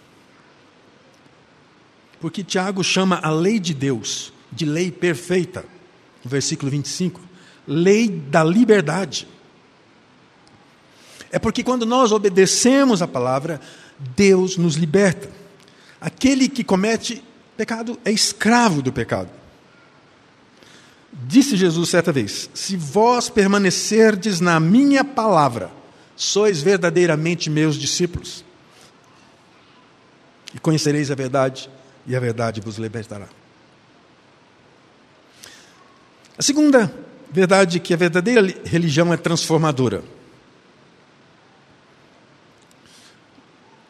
Porque 2.19 2.43
Tiago 2.43 2.83
chama 2.83 3.19
a 3.21 3.29
lei 3.29 3.59
de 3.59 3.73
Deus 3.73 4.33
de 4.51 4.65
lei 4.65 4.91
perfeita, 4.91 5.65
versículo 6.23 6.71
25, 6.71 7.19
lei 7.67 8.09
da 8.09 8.43
liberdade. 8.43 9.27
É 11.31 11.37
porque 11.37 11.63
quando 11.63 11.85
nós 11.85 12.11
obedecemos 12.11 13.01
a 13.01 13.07
palavra, 13.07 13.59
Deus 14.15 14.57
nos 14.57 14.75
liberta. 14.75 15.29
Aquele 15.99 16.47
que 16.47 16.63
comete 16.63 17.23
pecado 17.55 17.99
é 18.05 18.11
escravo 18.11 18.81
do 18.81 18.93
pecado. 18.93 19.29
Disse 21.11 21.57
Jesus 21.57 21.89
certa 21.89 22.11
vez: 22.11 22.49
Se 22.53 22.77
vós 22.77 23.29
permanecerdes 23.29 24.39
na 24.39 24.59
minha 24.59 25.03
palavra, 25.03 25.71
sois 26.15 26.61
verdadeiramente 26.61 27.49
meus 27.49 27.75
discípulos. 27.75 28.45
E 30.53 30.59
conhecereis 30.59 31.11
a 31.11 31.15
verdade, 31.15 31.69
e 32.07 32.15
a 32.15 32.19
verdade 32.19 32.61
vos 32.61 32.77
libertará. 32.77 33.27
A 36.37 36.41
segunda 36.41 36.93
verdade 37.29 37.77
é 37.77 37.79
que 37.79 37.93
a 37.93 37.97
verdadeira 37.97 38.41
religião 38.63 39.13
é 39.13 39.17
transformadora. 39.17 40.03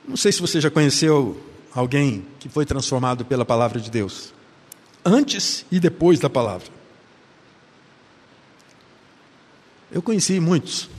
Não 0.08 0.18
sei 0.18 0.32
se 0.32 0.42
você 0.42 0.60
já 0.60 0.72
conheceu 0.72 1.40
alguém 1.74 2.26
que 2.40 2.50
foi 2.50 2.66
transformado 2.66 3.24
pela 3.24 3.46
palavra 3.46 3.80
de 3.80 3.92
Deus, 3.92 4.34
antes 5.06 5.66
e 5.72 5.80
depois 5.80 6.20
da 6.20 6.30
palavra. 6.30 6.68
Eu 9.92 10.02
conheci 10.02 10.40
muitos. 10.40 10.90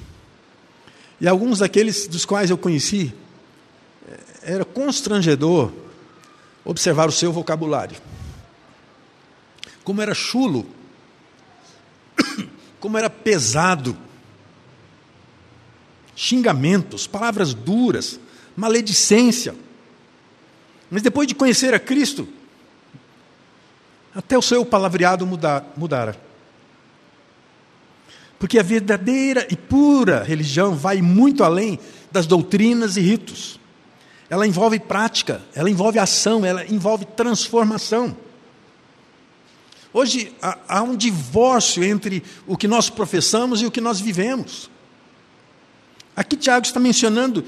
E 1.20 1.26
alguns 1.26 1.58
daqueles 1.58 2.06
dos 2.06 2.24
quais 2.24 2.50
eu 2.50 2.56
conheci, 2.56 3.12
eh, 4.06 4.20
era 4.42 4.64
constrangedor 4.64 5.72
observar 6.68 7.08
o 7.08 7.12
seu 7.12 7.32
vocabulário. 7.32 7.96
Como 9.82 10.02
era 10.02 10.14
chulo, 10.14 10.66
como 12.78 12.98
era 12.98 13.08
pesado, 13.08 13.96
xingamentos, 16.14 17.06
palavras 17.06 17.54
duras, 17.54 18.20
maledicência. 18.54 19.54
Mas 20.90 21.00
depois 21.00 21.26
de 21.26 21.34
conhecer 21.34 21.72
a 21.72 21.80
Cristo, 21.80 22.28
até 24.14 24.36
o 24.36 24.42
seu 24.42 24.62
palavreado 24.66 25.26
mudar, 25.26 25.72
mudara. 25.74 26.20
Porque 28.38 28.58
a 28.58 28.62
verdadeira 28.62 29.46
e 29.50 29.56
pura 29.56 30.22
religião 30.22 30.76
vai 30.76 31.00
muito 31.00 31.42
além 31.42 31.78
das 32.12 32.26
doutrinas 32.26 32.98
e 32.98 33.00
ritos. 33.00 33.57
Ela 34.30 34.46
envolve 34.46 34.78
prática, 34.78 35.42
ela 35.54 35.70
envolve 35.70 35.98
ação, 35.98 36.44
ela 36.44 36.66
envolve 36.66 37.04
transformação. 37.04 38.16
Hoje 39.92 40.32
há 40.40 40.82
um 40.82 40.94
divórcio 40.94 41.82
entre 41.82 42.22
o 42.46 42.56
que 42.56 42.68
nós 42.68 42.90
professamos 42.90 43.62
e 43.62 43.66
o 43.66 43.70
que 43.70 43.80
nós 43.80 44.00
vivemos. 44.00 44.70
Aqui 46.14 46.36
Tiago 46.36 46.66
está 46.66 46.78
mencionando 46.78 47.44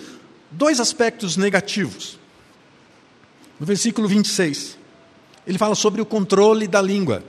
dois 0.50 0.80
aspectos 0.80 1.36
negativos. 1.36 2.18
No 3.58 3.66
versículo 3.66 4.08
26, 4.08 4.78
ele 5.46 5.58
fala 5.58 5.74
sobre 5.74 6.00
o 6.00 6.06
controle 6.06 6.66
da 6.66 6.80
língua. 6.80 7.22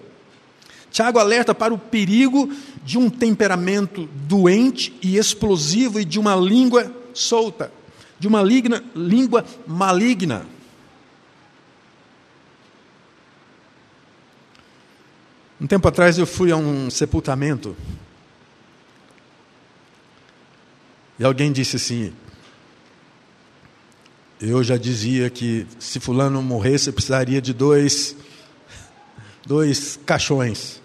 Tiago 0.91 1.19
alerta 1.19 1.53
para 1.53 1.73
o 1.73 1.77
perigo 1.77 2.49
de 2.83 2.97
um 2.97 3.09
temperamento 3.09 4.07
doente 4.27 4.93
e 5.01 5.17
explosivo 5.17 5.99
e 5.99 6.05
de 6.05 6.19
uma 6.19 6.35
língua 6.35 6.93
solta, 7.13 7.71
de 8.21 8.27
uma 8.27 8.43
ligna, 8.43 8.83
língua 8.95 9.43
maligna. 9.65 10.45
Um 15.59 15.65
tempo 15.65 15.87
atrás 15.87 16.19
eu 16.19 16.27
fui 16.27 16.51
a 16.51 16.55
um 16.55 16.87
sepultamento 16.91 17.75
e 21.17 21.23
alguém 21.23 21.51
disse 21.51 21.77
assim: 21.77 22.13
Eu 24.39 24.63
já 24.63 24.77
dizia 24.77 25.27
que 25.31 25.65
se 25.79 25.99
Fulano 25.99 26.43
morresse, 26.43 26.91
precisaria 26.91 27.41
de 27.41 27.53
dois, 27.53 28.15
dois 29.43 29.99
caixões. 30.05 30.79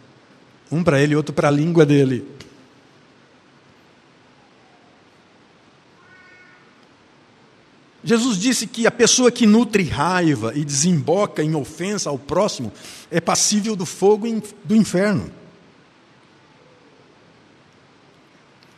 Um 0.73 0.83
para 0.83 0.99
ele 1.03 1.13
e 1.13 1.17
outro 1.17 1.35
para 1.35 1.49
a 1.49 1.51
língua 1.51 1.85
dele. 1.85 2.27
Jesus 8.07 8.39
disse 8.39 8.69
que 8.69 8.87
a 8.87 8.91
pessoa 8.93 9.33
que 9.33 9.45
nutre 9.45 9.83
raiva 9.83 10.53
e 10.55 10.65
desemboca 10.65 11.43
em 11.43 11.57
ofensa 11.57 12.09
ao 12.09 12.17
próximo 12.17 12.73
é 13.11 13.21
passível 13.21 13.75
do 13.75 13.85
fogo 13.85 14.29
do 14.63 14.77
inferno. 14.77 15.29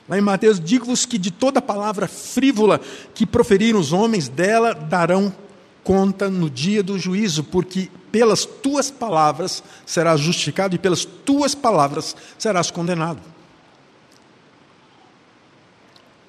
Lá 0.09 0.17
em 0.17 0.23
Mateus, 0.23 0.59
digo-vos 0.59 1.05
que 1.05 1.19
de 1.19 1.31
toda 1.31 1.61
palavra 1.61 2.09
frívola 2.09 2.81
que 3.15 3.27
proferiram 3.27 3.79
os 3.79 3.93
homens, 3.93 4.31
dela 4.31 4.73
darão 4.73 5.31
conta 5.85 6.31
no 6.31 6.49
dia 6.49 6.83
do 6.83 6.99
juízo, 6.99 7.45
porque 7.45 7.91
pelas 8.11 8.47
tuas 8.47 8.91
palavras 8.91 9.63
serás 9.85 10.23
justificado 10.23 10.75
e 10.75 10.79
pelas 10.79 11.05
tuas 11.05 11.55
palavras 11.55 12.17
serás 12.39 12.71
condenado. 12.71 13.21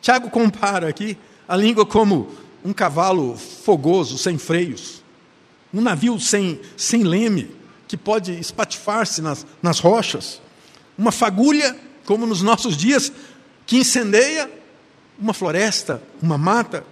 Tiago 0.02 0.30
compara 0.30 0.90
aqui 0.90 1.18
a 1.48 1.56
língua 1.56 1.86
como 1.86 2.49
um 2.64 2.74
cavalo 2.74 3.38
fogoso, 3.38 4.18
sem 4.18 4.38
freios, 4.38 5.04
um 5.74 5.82
navio 5.82 6.20
sem, 6.20 6.60
sem 6.76 7.04
leme, 7.04 7.52
que 7.88 7.98
pode 7.98 8.32
espatifar-se 8.40 9.22
nas, 9.22 9.46
nas 9.62 9.80
rochas, 9.80 10.42
uma 10.98 11.12
fagulha, 11.12 11.78
como 12.06 12.26
nos 12.26 12.42
nossos 12.42 12.76
dias, 12.76 13.12
que 13.66 13.78
incendeia 13.78 14.50
uma 15.18 15.34
floresta, 15.34 16.02
uma 16.22 16.38
mata, 16.38 16.86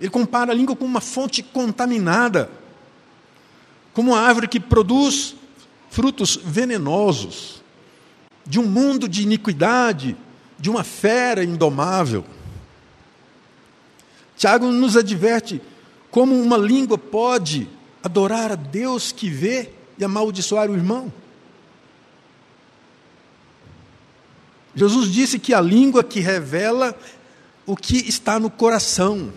ele 0.00 0.10
compara 0.10 0.50
a 0.50 0.54
língua 0.54 0.74
com 0.74 0.84
uma 0.84 1.00
fonte 1.00 1.42
contaminada, 1.42 2.50
como 3.92 4.10
uma 4.10 4.20
árvore 4.20 4.48
que 4.48 4.58
produz 4.58 5.36
frutos 5.90 6.36
venenosos, 6.42 7.62
de 8.44 8.58
um 8.58 8.64
mundo 8.64 9.08
de 9.08 9.22
iniquidade, 9.22 10.16
de 10.58 10.68
uma 10.68 10.82
fera 10.82 11.44
indomável. 11.44 12.24
Tiago 14.42 14.72
nos 14.72 14.96
adverte 14.96 15.62
como 16.10 16.34
uma 16.34 16.56
língua 16.56 16.98
pode 16.98 17.68
adorar 18.02 18.50
a 18.50 18.56
Deus 18.56 19.12
que 19.12 19.30
vê 19.30 19.70
e 19.96 20.02
amaldiçoar 20.02 20.68
o 20.68 20.74
irmão? 20.74 21.12
Jesus 24.74 25.12
disse 25.12 25.38
que 25.38 25.54
a 25.54 25.60
língua 25.60 26.02
que 26.02 26.18
revela 26.18 26.92
o 27.64 27.76
que 27.76 27.98
está 27.98 28.40
no 28.40 28.50
coração. 28.50 29.32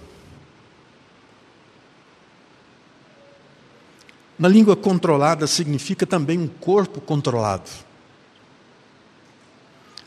Uma 4.39 4.47
língua 4.47 4.75
controlada 4.75 5.45
significa 5.45 6.07
também 6.07 6.39
um 6.39 6.47
corpo 6.47 6.99
controlado. 6.99 7.69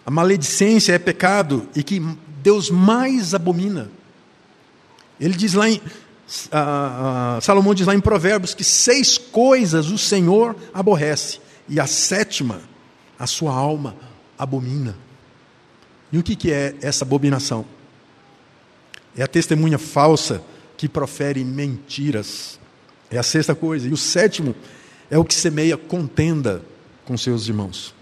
A 0.05 0.11
maledicência 0.11 0.93
é 0.93 0.99
pecado 0.99 1.69
e 1.77 1.85
que 1.85 2.01
Deus 2.43 2.69
mais 2.69 3.33
abomina. 3.33 3.97
Ele 5.21 5.35
diz 5.35 5.55
lá 5.55 5.69
em. 5.69 5.81
Salomão 7.41 7.75
diz 7.75 7.87
lá 7.87 7.95
em 7.95 8.01
Provérbios 8.01 8.53
que 8.53 8.65
seis 8.65 9.17
coisas 9.17 9.91
o 9.91 9.97
Senhor 9.97 10.55
aborrece, 10.75 11.41
e 11.69 11.81
a 11.81 11.87
sétima, 11.87 12.61
a 13.19 13.27
sua 13.27 13.53
alma 13.53 13.97
abomina. 14.39 14.95
E 16.13 16.19
o 16.19 16.23
que, 16.23 16.37
que 16.37 16.53
é 16.53 16.75
essa 16.81 17.05
abominação? 17.05 17.65
É 19.17 19.23
a 19.23 19.27
testemunha 19.27 19.79
falsa 19.79 20.43
que 20.77 20.89
profere 20.89 21.45
mentiras. 21.45 22.59
É 23.11 23.19
a 23.19 23.23
sexta 23.23 23.55
coisa. 23.55 23.89
E 23.89 23.93
o 23.93 23.97
sétimo 23.97 24.55
é 25.11 25.19
o 25.19 25.25
que 25.25 25.35
semeia 25.35 25.77
contenda 25.77 26.63
com 27.05 27.17
seus 27.17 27.49
irmãos. 27.49 27.95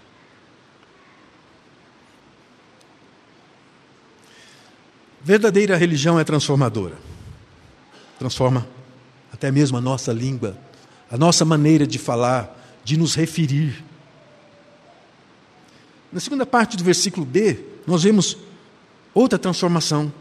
Verdadeira 5.27 5.75
religião 5.75 6.17
é 6.17 6.23
transformadora. 6.23 6.97
Transforma 8.17 8.65
até 9.29 9.51
mesmo 9.51 9.77
a 9.77 9.81
nossa 9.81 10.13
língua, 10.13 10.57
a 11.11 11.17
nossa 11.17 11.43
maneira 11.43 11.85
de 11.85 11.99
falar, 11.99 12.57
de 12.81 12.95
nos 12.95 13.13
referir. 13.13 13.83
Na 16.13 16.21
segunda 16.21 16.45
parte 16.45 16.77
do 16.77 16.83
versículo 16.85 17.25
B, 17.25 17.59
nós 17.85 18.03
vemos 18.03 18.37
outra 19.13 19.37
transformação. 19.37 20.13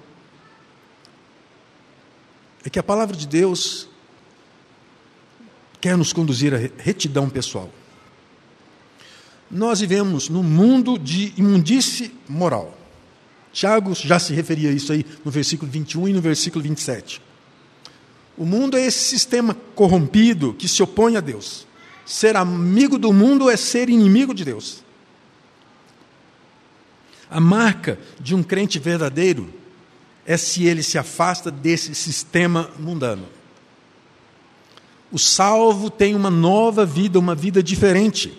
É 2.64 2.68
que 2.68 2.80
a 2.80 2.82
palavra 2.82 3.16
de 3.16 3.28
Deus 3.28 3.88
quer 5.80 5.96
nos 5.96 6.12
conduzir 6.12 6.52
à 6.52 6.58
retidão 6.82 7.30
pessoal. 7.30 7.70
Nós 9.48 9.78
vivemos 9.78 10.28
num 10.28 10.42
mundo 10.42 10.98
de 10.98 11.32
imundície 11.36 12.12
moral. 12.28 12.85
Tiago 13.56 13.94
já 13.94 14.18
se 14.18 14.34
referia 14.34 14.68
a 14.68 14.72
isso 14.74 14.92
aí 14.92 15.02
no 15.24 15.30
versículo 15.30 15.72
21 15.72 16.08
e 16.08 16.12
no 16.12 16.20
versículo 16.20 16.62
27. 16.62 17.22
O 18.36 18.44
mundo 18.44 18.76
é 18.76 18.84
esse 18.84 18.98
sistema 18.98 19.56
corrompido 19.74 20.52
que 20.52 20.68
se 20.68 20.82
opõe 20.82 21.16
a 21.16 21.20
Deus. 21.20 21.66
Ser 22.04 22.36
amigo 22.36 22.98
do 22.98 23.14
mundo 23.14 23.48
é 23.48 23.56
ser 23.56 23.88
inimigo 23.88 24.34
de 24.34 24.44
Deus. 24.44 24.84
A 27.30 27.40
marca 27.40 27.98
de 28.20 28.34
um 28.34 28.42
crente 28.42 28.78
verdadeiro 28.78 29.48
é 30.26 30.36
se 30.36 30.66
ele 30.66 30.82
se 30.82 30.98
afasta 30.98 31.50
desse 31.50 31.94
sistema 31.94 32.68
mundano. 32.78 33.26
O 35.10 35.18
salvo 35.18 35.88
tem 35.88 36.14
uma 36.14 36.30
nova 36.30 36.84
vida, 36.84 37.18
uma 37.18 37.34
vida 37.34 37.62
diferente. 37.62 38.36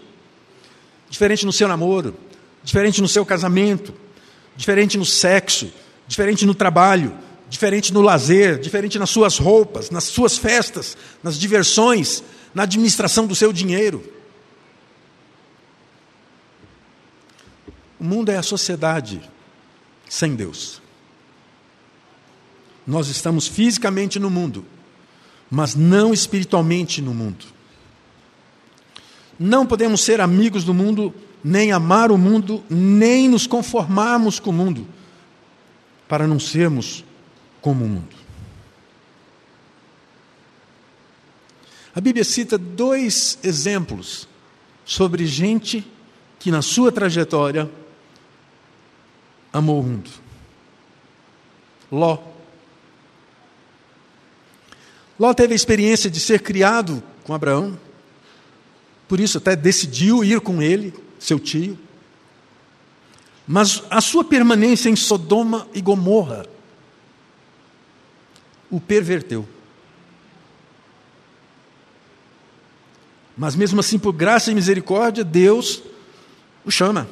Diferente 1.09 1.43
no 1.43 1.51
seu 1.51 1.67
namoro, 1.67 2.15
diferente 2.63 3.01
no 3.01 3.07
seu 3.07 3.25
casamento, 3.25 4.05
diferente 4.57 4.97
no 4.97 5.05
sexo, 5.05 5.71
diferente 6.07 6.45
no 6.45 6.55
trabalho, 6.55 7.17
diferente 7.49 7.93
no 7.93 8.01
lazer, 8.01 8.59
diferente 8.59 8.99
nas 8.99 9.09
suas 9.09 9.37
roupas, 9.37 9.89
nas 9.89 10.05
suas 10.05 10.37
festas, 10.37 10.97
nas 11.23 11.37
diversões, 11.37 12.23
na 12.53 12.63
administração 12.63 13.27
do 13.27 13.35
seu 13.35 13.53
dinheiro. 13.53 14.03
O 17.99 18.03
mundo 18.03 18.29
é 18.29 18.37
a 18.37 18.43
sociedade 18.43 19.21
sem 20.09 20.35
Deus. 20.35 20.81
Nós 22.85 23.09
estamos 23.09 23.47
fisicamente 23.47 24.19
no 24.19 24.29
mundo, 24.29 24.65
mas 25.49 25.75
não 25.75 26.13
espiritualmente 26.13 27.01
no 27.01 27.13
mundo. 27.13 27.45
Não 29.39 29.65
podemos 29.65 30.01
ser 30.01 30.19
amigos 30.19 30.63
do 30.63 30.73
mundo, 30.73 31.13
nem 31.43 31.71
amar 31.71 32.11
o 32.11 32.17
mundo, 32.17 32.63
nem 32.69 33.29
nos 33.29 33.47
conformarmos 33.47 34.39
com 34.39 34.49
o 34.49 34.53
mundo, 34.53 34.87
para 36.07 36.27
não 36.27 36.39
sermos 36.39 37.03
como 37.61 37.85
o 37.85 37.89
mundo. 37.89 38.15
A 41.95 41.99
Bíblia 41.99 42.23
cita 42.23 42.57
dois 42.57 43.39
exemplos 43.43 44.27
sobre 44.85 45.25
gente 45.25 45.85
que, 46.39 46.51
na 46.51 46.61
sua 46.61 46.91
trajetória, 46.91 47.69
amou 49.51 49.79
o 49.79 49.83
mundo. 49.83 50.09
Ló. 51.91 52.19
Ló 55.19 55.33
teve 55.33 55.53
a 55.53 55.55
experiência 55.55 56.09
de 56.09 56.19
ser 56.19 56.41
criado 56.41 57.01
com 57.23 57.33
Abraão, 57.33 57.79
por 59.07 59.19
isso 59.19 59.39
até 59.39 59.55
decidiu 59.55 60.23
ir 60.23 60.39
com 60.41 60.61
ele, 60.61 60.93
seu 61.19 61.39
tio. 61.39 61.77
Mas 63.47 63.83
a 63.89 64.01
sua 64.01 64.23
permanência 64.23 64.89
em 64.89 64.95
Sodoma 64.95 65.67
e 65.73 65.81
Gomorra 65.81 66.45
o 68.69 68.79
perverteu. 68.79 69.47
Mas 73.37 73.55
mesmo 73.55 73.79
assim, 73.79 73.99
por 73.99 74.11
graça 74.11 74.51
e 74.51 74.55
misericórdia, 74.55 75.23
Deus 75.23 75.83
o 76.65 76.71
chama. 76.71 77.07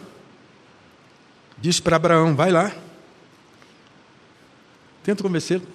Disse 1.58 1.82
para 1.82 1.96
Abraão: 1.96 2.36
vai 2.36 2.52
lá. 2.52 2.76
Tenta 5.04 5.22
convencê-lo. 5.22 5.66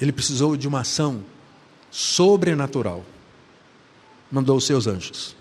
Ele 0.00 0.12
precisou 0.12 0.56
de 0.56 0.68
uma 0.68 0.80
ação 0.80 1.24
sobrenatural. 1.90 3.04
Mandou 4.30 4.56
os 4.56 4.64
seus 4.64 4.86
anjos. 4.86 5.36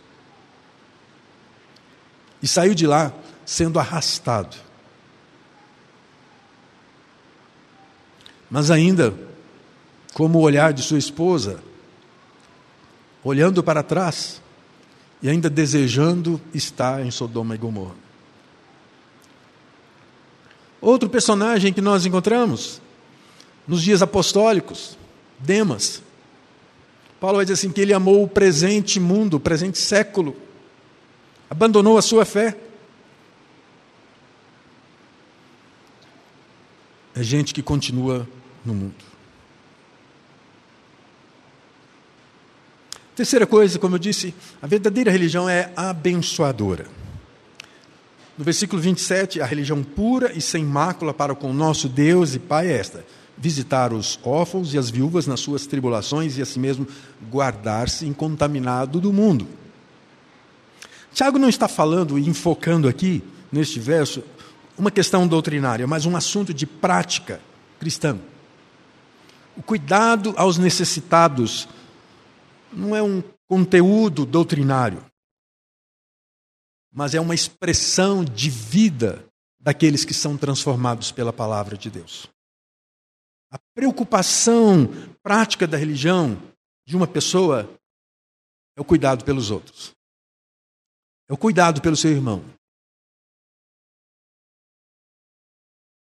E 2.43 2.47
saiu 2.47 2.75
de 2.75 2.85
lá 2.85 3.13
sendo 3.45 3.79
arrastado. 3.79 4.57
Mas 8.49 8.69
ainda, 8.69 9.15
como 10.13 10.39
o 10.39 10.41
olhar 10.41 10.73
de 10.73 10.83
sua 10.83 10.99
esposa, 10.99 11.63
olhando 13.23 13.63
para 13.63 13.81
trás 13.81 14.41
e 15.21 15.29
ainda 15.29 15.49
desejando 15.49 16.39
estar 16.53 17.03
em 17.03 17.09
Sodoma 17.09 17.55
e 17.55 17.57
Gomorra. 17.57 17.95
Outro 20.81 21.09
personagem 21.09 21.71
que 21.71 21.79
nós 21.79 22.05
encontramos 22.05 22.81
nos 23.65 23.81
dias 23.81 24.01
apostólicos, 24.01 24.97
Demas. 25.39 26.03
Paulo 27.21 27.37
vai 27.37 27.45
dizer 27.45 27.53
assim 27.53 27.71
que 27.71 27.79
ele 27.79 27.93
amou 27.93 28.21
o 28.21 28.27
presente 28.27 28.99
mundo, 28.99 29.37
o 29.37 29.39
presente 29.39 29.77
século, 29.77 30.35
abandonou 31.53 31.99
a 31.99 32.01
sua 32.01 32.25
fé. 32.25 32.57
É 37.15 37.21
gente 37.21 37.53
que 37.53 37.61
continua 37.61 38.27
no 38.65 38.73
mundo. 38.73 38.95
Terceira 43.15 43.45
coisa, 43.45 43.77
como 43.77 43.93
eu 43.93 43.99
disse, 43.99 44.33
a 44.59 44.65
verdadeira 44.65 45.11
religião 45.11 45.47
é 45.47 45.71
abençoadora. 45.75 46.87
No 48.35 48.43
versículo 48.43 48.81
27, 48.81 49.39
a 49.39 49.45
religião 49.45 49.83
pura 49.83 50.35
e 50.35 50.41
sem 50.41 50.65
mácula 50.65 51.13
para 51.13 51.35
com 51.35 51.51
o 51.51 51.53
nosso 51.53 51.87
Deus 51.87 52.33
e 52.33 52.39
Pai 52.39 52.67
é 52.71 52.79
esta: 52.79 53.05
visitar 53.37 53.93
os 53.93 54.19
órfãos 54.23 54.73
e 54.73 54.79
as 54.79 54.89
viúvas 54.89 55.27
nas 55.27 55.39
suas 55.39 55.67
tribulações 55.67 56.35
e 56.35 56.41
assim 56.41 56.59
mesmo 56.59 56.87
guardar-se 57.29 58.07
incontaminado 58.07 58.99
do 58.99 59.13
mundo. 59.13 59.47
Tiago 61.13 61.37
não 61.37 61.49
está 61.49 61.67
falando 61.67 62.17
e 62.17 62.27
enfocando 62.27 62.87
aqui, 62.87 63.23
neste 63.51 63.79
verso, 63.79 64.23
uma 64.77 64.91
questão 64.91 65.27
doutrinária, 65.27 65.85
mas 65.85 66.05
um 66.05 66.15
assunto 66.15 66.53
de 66.53 66.65
prática 66.65 67.39
cristã. 67.79 68.17
O 69.55 69.61
cuidado 69.61 70.33
aos 70.35 70.57
necessitados 70.57 71.67
não 72.71 72.95
é 72.95 73.03
um 73.03 73.21
conteúdo 73.47 74.25
doutrinário 74.25 75.05
mas 76.93 77.15
é 77.15 77.19
uma 77.19 77.33
expressão 77.33 78.23
de 78.23 78.49
vida 78.51 79.25
daqueles 79.59 80.05
que 80.05 80.13
são 80.13 80.37
transformados 80.37 81.11
pela 81.11 81.33
palavra 81.33 81.75
de 81.75 81.89
Deus. 81.89 82.27
A 83.51 83.57
preocupação 83.73 84.87
prática 85.23 85.65
da 85.65 85.75
religião 85.77 86.37
de 86.85 86.95
uma 86.95 87.07
pessoa 87.07 87.67
é 88.77 88.81
o 88.81 88.85
cuidado 88.85 89.25
pelos 89.25 89.49
outros, 89.49 89.91
é 91.29 91.33
o 91.33 91.37
cuidado 91.37 91.81
pelo 91.81 91.95
seu 91.95 92.11
irmão. 92.11 92.43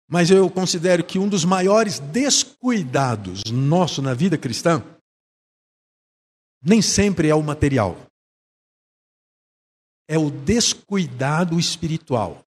Mas 0.09 0.31
eu 0.31 0.51
considero 0.51 1.05
que 1.05 1.19
um 1.19 1.29
dos 1.29 1.45
maiores 1.45 1.99
descuidados 1.99 3.43
nosso 3.53 4.01
na 4.01 4.15
vida 4.15 4.39
cristã 4.39 4.83
nem 6.63 6.81
sempre 6.81 7.29
é 7.29 7.35
o 7.35 7.43
material. 7.43 7.95
É 10.09 10.19
o 10.19 10.31
descuidado 10.31 11.59
espiritual. 11.59 12.43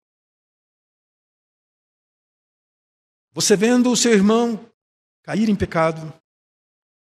Você 3.34 3.56
vendo 3.56 3.92
o 3.92 3.96
seu 3.96 4.12
irmão 4.12 4.60
cair 5.24 5.48
em 5.48 5.56
pecado, 5.56 6.12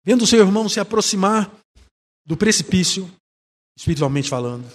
vendo 0.04 0.22
o 0.22 0.26
seu 0.26 0.40
irmão 0.40 0.68
se 0.68 0.81
aproximar 0.81 1.50
do 2.26 2.37
precipício, 2.37 3.09
espiritualmente 3.76 4.28
falando, 4.28 4.68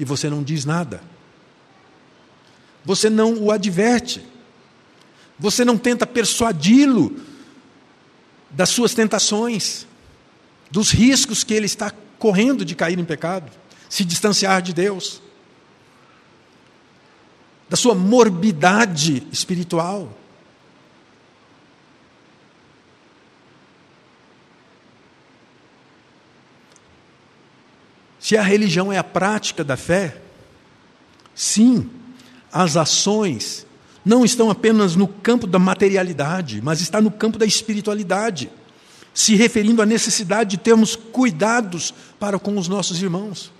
e 0.00 0.04
você 0.04 0.30
não 0.30 0.42
diz 0.42 0.64
nada. 0.64 1.02
Você 2.86 3.10
não 3.10 3.34
o 3.34 3.52
adverte. 3.52 4.24
Você 5.38 5.62
não 5.62 5.76
tenta 5.76 6.06
persuadi-lo 6.06 7.20
das 8.48 8.70
suas 8.70 8.94
tentações, 8.94 9.86
dos 10.70 10.90
riscos 10.90 11.44
que 11.44 11.52
ele 11.52 11.66
está 11.66 11.92
correndo 12.18 12.64
de 12.64 12.74
cair 12.74 12.98
em 12.98 13.04
pecado, 13.04 13.52
se 13.90 14.02
distanciar 14.02 14.62
de 14.62 14.72
Deus, 14.72 15.20
da 17.68 17.76
sua 17.76 17.94
morbidade 17.94 19.26
espiritual. 19.30 20.10
Se 28.20 28.36
a 28.36 28.42
religião 28.42 28.92
é 28.92 28.98
a 28.98 29.02
prática 29.02 29.64
da 29.64 29.78
fé, 29.78 30.20
sim, 31.34 31.88
as 32.52 32.76
ações 32.76 33.66
não 34.04 34.24
estão 34.24 34.50
apenas 34.50 34.94
no 34.94 35.08
campo 35.08 35.46
da 35.46 35.58
materialidade, 35.58 36.60
mas 36.62 36.82
está 36.82 37.00
no 37.00 37.10
campo 37.10 37.38
da 37.38 37.46
espiritualidade, 37.46 38.50
se 39.14 39.34
referindo 39.34 39.80
à 39.80 39.86
necessidade 39.86 40.50
de 40.50 40.58
termos 40.58 40.94
cuidados 40.94 41.94
para 42.18 42.38
com 42.38 42.56
os 42.58 42.68
nossos 42.68 43.02
irmãos. 43.02 43.50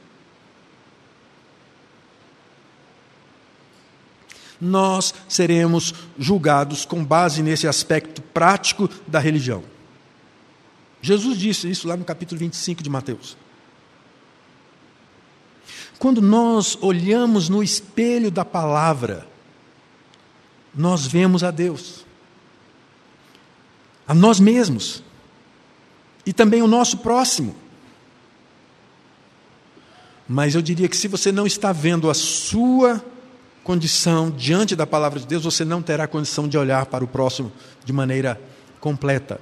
Nós 4.61 5.15
seremos 5.27 5.95
julgados 6.19 6.85
com 6.85 7.03
base 7.03 7.43
nesse 7.43 7.67
aspecto 7.67 8.21
prático 8.21 8.91
da 9.07 9.19
religião. 9.19 9.65
Jesus 11.01 11.39
disse 11.39 11.71
isso 11.71 11.89
lá 11.89 11.97
no 11.97 12.05
capítulo 12.05 12.39
25 12.39 12.83
de 12.83 12.91
Mateus. 12.91 13.40
Quando 16.01 16.23
nós 16.23 16.79
olhamos 16.81 17.51
no 17.51 17.63
espelho 17.63 18.31
da 18.31 18.43
palavra, 18.43 19.29
nós 20.75 21.07
vemos 21.07 21.45
a 21.45 21.51
Deus, 21.51 22.07
a 24.09 24.15
nós 24.15 24.41
mesmos 24.41 25.03
e 26.25 26.33
também 26.33 26.63
o 26.63 26.67
nosso 26.67 26.97
próximo. 26.97 27.55
Mas 30.27 30.55
eu 30.55 30.63
diria 30.63 30.89
que 30.89 30.97
se 30.97 31.07
você 31.07 31.31
não 31.31 31.47
está 31.47 31.71
vendo 31.71 32.09
a 32.09 32.15
sua 32.15 33.05
condição 33.63 34.31
diante 34.31 34.75
da 34.75 34.87
palavra 34.87 35.21
de 35.21 35.27
Deus, 35.27 35.45
você 35.45 35.67
não 35.67 35.83
terá 35.83 36.07
condição 36.07 36.49
de 36.49 36.57
olhar 36.57 36.87
para 36.87 37.05
o 37.05 37.09
próximo 37.09 37.53
de 37.85 37.93
maneira 37.93 38.41
completa. 38.81 39.39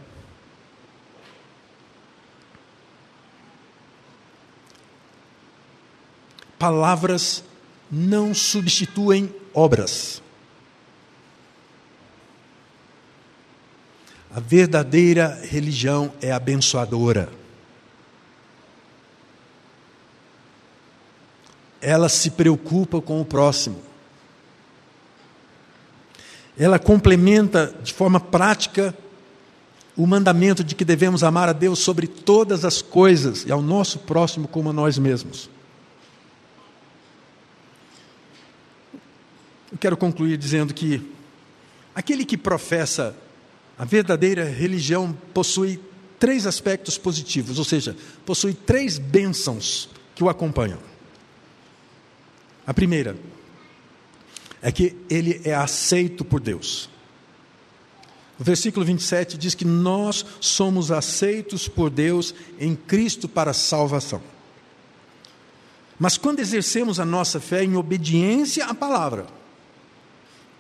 Palavras 6.59 7.45
não 7.91 8.35
substituem 8.35 9.33
obras. 9.55 10.23
A 14.35 14.41
verdadeira 14.41 15.41
religião 15.43 16.13
é 16.21 16.33
abençoadora. 16.33 17.31
Ela 21.81 22.09
se 22.09 22.31
preocupa 22.33 23.01
com 23.01 23.21
o 23.21 23.25
próximo. 23.25 23.81
Ela 26.59 26.79
complementa 26.79 27.75
de 27.83 27.93
forma 27.95 28.19
prática 28.19 28.95
o 29.97 30.07
mandamento 30.07 30.63
de 30.63 30.75
que 30.75 30.85
devemos 30.85 31.25
amar 31.25 31.49
a 31.49 31.53
Deus 31.53 31.79
sobre 31.79 32.07
todas 32.07 32.65
as 32.65 32.83
coisas 32.83 33.45
e 33.47 33.53
ao 33.53 33.63
nosso 33.63 34.01
próximo 34.01 34.47
como 34.47 34.71
a 34.71 34.73
nós 34.73 34.99
mesmos. 34.99 35.49
Eu 39.71 39.79
quero 39.79 39.97
concluir 39.97 40.37
dizendo 40.37 40.73
que 40.73 41.03
aquele 41.95 42.25
que 42.25 42.37
professa 42.37 43.15
a 43.79 43.85
verdadeira 43.85 44.45
religião 44.45 45.17
possui 45.33 45.81
três 46.19 46.47
aspectos 46.47 46.99
positivos, 46.99 47.59
ou 47.59 47.65
seja, 47.65 47.97
possui 48.27 48.55
três 48.55 48.99
bênçãos 48.99 49.89
que 50.15 50.25
o 50.25 50.29
acompanham. 50.29 50.79
A 52.67 52.75
primeira 52.75 53.17
é 54.61 54.73
que 54.73 54.97
ele 55.09 55.41
é 55.45 55.55
aceito 55.55 56.25
por 56.25 56.41
Deus. 56.41 56.91
O 58.39 58.45
versículo 58.45 58.85
27 58.85 59.37
diz 59.37 59.55
que 59.55 59.65
nós 59.65 60.25
somos 60.41 60.91
aceitos 60.91 61.69
por 61.69 61.91
Deus 61.91 62.35
em 62.59 62.75
Cristo 62.75 63.29
para 63.29 63.53
salvação. 63.53 64.23
Mas 65.99 66.17
quando 66.17 66.41
exercemos 66.41 67.01
a 67.01 67.05
nossa 67.05 67.41
fé 67.41 67.65
em 67.65 67.77
obediência 67.77 68.67
à 68.67 68.75
palavra, 68.75 69.27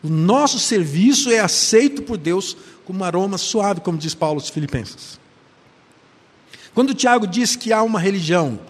o 0.02 0.08
nosso 0.08 0.58
serviço 0.58 1.30
é 1.30 1.40
aceito 1.40 2.02
por 2.02 2.16
Deus 2.16 2.56
como 2.84 3.00
um 3.00 3.04
aroma 3.04 3.36
suave, 3.36 3.80
como 3.80 3.98
diz 3.98 4.14
Paulo 4.14 4.40
aos 4.40 4.48
Filipenses. 4.48 5.18
Quando 6.74 6.94
Tiago 6.94 7.26
diz 7.26 7.56
que 7.56 7.72
há 7.72 7.82
uma 7.82 7.98
religião 7.98 8.60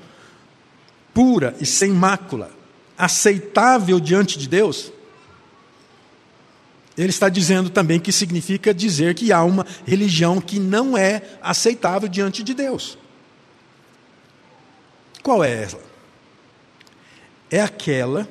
pura 1.12 1.54
e 1.60 1.66
sem 1.66 1.90
mácula, 1.90 2.50
aceitável 2.96 4.00
diante 4.00 4.38
de 4.38 4.48
Deus, 4.48 4.90
ele 6.96 7.10
está 7.10 7.28
dizendo 7.28 7.70
também 7.70 8.00
que 8.00 8.10
significa 8.10 8.74
dizer 8.74 9.14
que 9.14 9.32
há 9.32 9.44
uma 9.44 9.66
religião 9.86 10.40
que 10.40 10.58
não 10.58 10.96
é 10.96 11.22
aceitável 11.40 12.08
diante 12.08 12.42
de 12.42 12.54
Deus. 12.54 12.98
Qual 15.22 15.44
é 15.44 15.64
ela? 15.64 15.82
É 17.50 17.60
aquela 17.60 18.28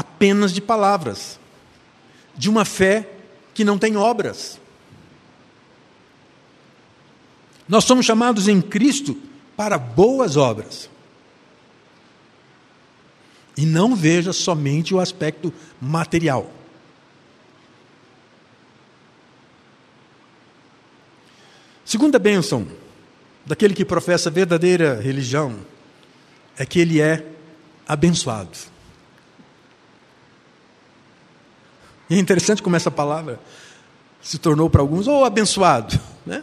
apenas 0.00 0.50
de 0.50 0.62
palavras, 0.62 1.38
de 2.34 2.48
uma 2.48 2.64
fé 2.64 3.06
que 3.52 3.62
não 3.62 3.78
tem 3.78 3.98
obras. 3.98 4.58
Nós 7.68 7.84
somos 7.84 8.06
chamados 8.06 8.48
em 8.48 8.62
Cristo 8.62 9.14
para 9.54 9.76
boas 9.76 10.38
obras. 10.38 10.88
E 13.58 13.66
não 13.66 13.94
veja 13.94 14.32
somente 14.32 14.94
o 14.94 15.00
aspecto 15.00 15.52
material. 15.78 16.50
Segunda 21.84 22.18
bênção 22.18 22.66
daquele 23.44 23.74
que 23.74 23.84
professa 23.84 24.30
verdadeira 24.30 24.98
religião 24.98 25.58
é 26.56 26.64
que 26.64 26.80
ele 26.80 27.02
é 27.02 27.26
abençoado. 27.86 28.79
E 32.10 32.16
é 32.16 32.18
interessante 32.18 32.60
como 32.60 32.74
essa 32.74 32.90
palavra 32.90 33.38
se 34.20 34.36
tornou 34.36 34.68
para 34.68 34.82
alguns, 34.82 35.06
ou 35.06 35.20
oh, 35.20 35.24
abençoado. 35.24 35.98
Né? 36.26 36.42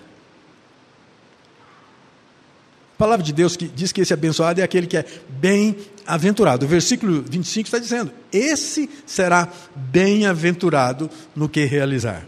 A 2.95 2.97
palavra 2.97 3.23
de 3.23 3.33
Deus 3.33 3.55
que 3.55 3.67
diz 3.67 3.91
que 3.91 4.01
esse 4.01 4.13
abençoado 4.13 4.59
é 4.61 4.63
aquele 4.63 4.87
que 4.87 4.97
é 4.97 5.05
bem-aventurado. 5.29 6.65
O 6.65 6.69
versículo 6.69 7.21
25 7.21 7.67
está 7.67 7.77
dizendo: 7.77 8.11
esse 8.31 8.89
será 9.05 9.49
bem-aventurado 9.75 11.09
no 11.35 11.47
que 11.47 11.65
realizar. 11.65 12.25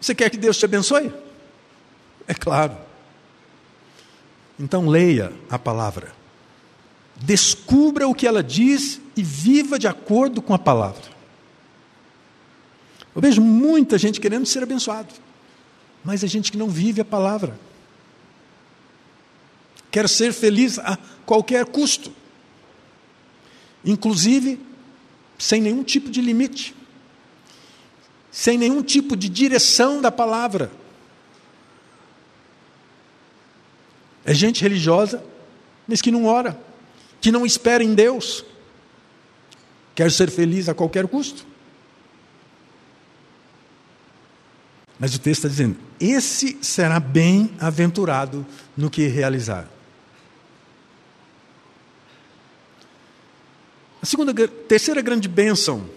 Você 0.00 0.14
quer 0.14 0.30
que 0.30 0.38
Deus 0.38 0.56
te 0.56 0.64
abençoe? 0.64 1.12
É 2.26 2.32
claro. 2.32 2.76
Então 4.58 4.86
leia 4.86 5.32
a 5.50 5.58
palavra. 5.58 6.12
Descubra 7.16 8.06
o 8.06 8.14
que 8.14 8.26
ela 8.26 8.42
diz 8.42 9.00
e 9.16 9.22
viva 9.22 9.78
de 9.78 9.88
acordo 9.88 10.40
com 10.40 10.54
a 10.54 10.58
palavra. 10.58 11.13
Eu 13.14 13.22
vejo 13.22 13.40
muita 13.40 13.96
gente 13.96 14.20
querendo 14.20 14.44
ser 14.44 14.62
abençoado, 14.62 15.12
mas 16.02 16.24
é 16.24 16.26
gente 16.26 16.50
que 16.50 16.58
não 16.58 16.68
vive 16.68 17.00
a 17.00 17.04
palavra. 17.04 17.58
Quer 19.90 20.08
ser 20.08 20.32
feliz 20.32 20.78
a 20.78 20.98
qualquer 21.24 21.64
custo, 21.66 22.12
inclusive 23.84 24.58
sem 25.38 25.60
nenhum 25.60 25.84
tipo 25.84 26.10
de 26.10 26.20
limite, 26.20 26.74
sem 28.30 28.58
nenhum 28.58 28.82
tipo 28.82 29.16
de 29.16 29.28
direção 29.28 30.00
da 30.00 30.10
palavra. 30.10 30.72
É 34.24 34.34
gente 34.34 34.62
religiosa, 34.62 35.22
mas 35.86 36.02
que 36.02 36.10
não 36.10 36.24
ora, 36.24 36.58
que 37.20 37.30
não 37.30 37.46
espera 37.46 37.84
em 37.84 37.94
Deus, 37.94 38.44
quer 39.94 40.10
ser 40.10 40.30
feliz 40.30 40.68
a 40.68 40.74
qualquer 40.74 41.06
custo. 41.06 41.53
Mas 44.98 45.14
o 45.14 45.18
texto 45.18 45.40
está 45.40 45.48
dizendo: 45.48 45.76
esse 46.00 46.58
será 46.60 47.00
bem-aventurado 47.00 48.46
no 48.76 48.90
que 48.90 49.06
realizar. 49.06 49.68
A 54.00 54.06
segunda, 54.06 54.34
terceira 54.46 55.00
grande 55.00 55.28
bênção 55.28 55.88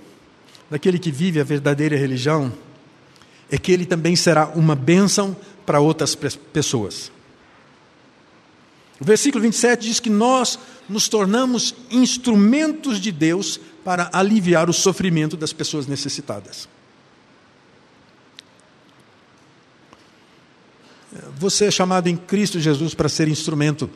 daquele 0.70 0.98
que 0.98 1.12
vive 1.12 1.39
a 1.39 1.43
verdadeira 1.43 1.98
religião 1.98 2.54
é 3.52 3.58
que 3.58 3.72
ele 3.72 3.86
também 3.86 4.16
será 4.16 4.48
uma 4.48 4.76
bênção 4.76 5.36
para 5.66 5.80
outras 5.80 6.16
pessoas. 6.16 7.12
O 9.00 9.06
versículo 9.06 9.43
27 9.43 9.88
diz 9.88 10.00
que 10.00 10.10
nós 10.10 10.58
nos 10.89 11.08
tornamos 11.08 11.76
instrumentos 11.91 13.00
de 13.00 13.12
Deus 13.12 13.60
para 13.84 14.10
aliviar 14.12 14.70
o 14.70 14.74
sofrimento 14.74 15.38
das 15.38 15.54
pessoas 15.54 15.86
necessitadas. 15.86 16.68
Você 21.38 21.65
é 21.65 21.71
chamado 21.71 22.07
em 22.07 22.17
Cristo 22.17 22.59
Jesus 22.59 22.93
para 22.93 23.07
ser 23.07 23.27
instrumento 23.27 23.89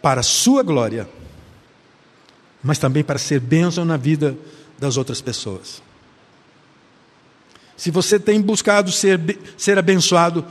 para 0.00 0.20
a 0.20 0.24
sua 0.24 0.62
glória, 0.62 1.08
mas 2.62 2.78
também 2.78 3.04
para 3.04 3.18
ser 3.18 3.40
bênção 3.40 3.84
na 3.84 3.96
vida 3.96 4.36
das 4.78 4.96
outras 4.96 5.20
pessoas. 5.20 5.82
Se 7.76 7.90
você 7.90 8.18
tem 8.18 8.40
buscado 8.40 8.90
ser, 8.90 9.20
ser 9.56 9.78
abençoado 9.78 10.44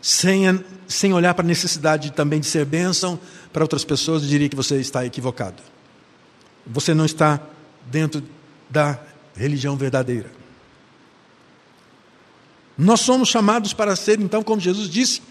sem, 0.00 0.62
sem 0.86 1.14
olhar 1.14 1.32
para 1.34 1.44
a 1.44 1.48
necessidade 1.48 2.12
também 2.12 2.40
de 2.40 2.46
ser 2.46 2.66
bênção 2.66 3.18
para 3.52 3.64
outras 3.64 3.84
pessoas, 3.84 4.22
eu 4.22 4.28
diria 4.28 4.48
que 4.48 4.56
você 4.56 4.76
está 4.76 5.04
equivocado. 5.06 5.62
Você 6.66 6.92
não 6.92 7.04
está 7.04 7.40
dentro 7.86 8.22
da 8.68 8.98
religião 9.34 9.76
verdadeira. 9.76 10.30
Nós 12.76 13.00
somos 13.00 13.28
chamados 13.28 13.72
para 13.72 13.94
ser, 13.94 14.20
então, 14.20 14.42
como 14.42 14.60
Jesus 14.60 14.90
disse, 14.90 15.22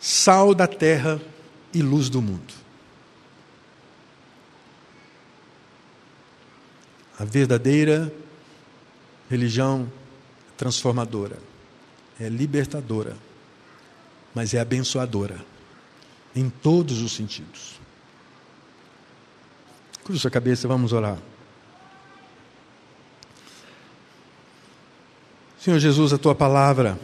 sal 0.00 0.54
da 0.54 0.66
terra 0.66 1.20
e 1.72 1.82
luz 1.82 2.08
do 2.08 2.22
mundo. 2.22 2.54
A 7.18 7.24
verdadeira 7.24 8.12
religião 9.28 9.90
transformadora, 10.56 11.38
é 12.18 12.28
libertadora, 12.28 13.16
mas 14.34 14.54
é 14.54 14.60
abençoadora 14.60 15.44
em 16.34 16.48
todos 16.48 17.02
os 17.02 17.12
sentidos. 17.12 17.80
Cruze 20.04 20.20
sua 20.20 20.30
cabeça, 20.30 20.68
vamos 20.68 20.92
orar. 20.92 21.18
Senhor 25.58 25.78
Jesus, 25.78 26.12
a 26.12 26.18
tua 26.18 26.34
palavra 26.34 26.98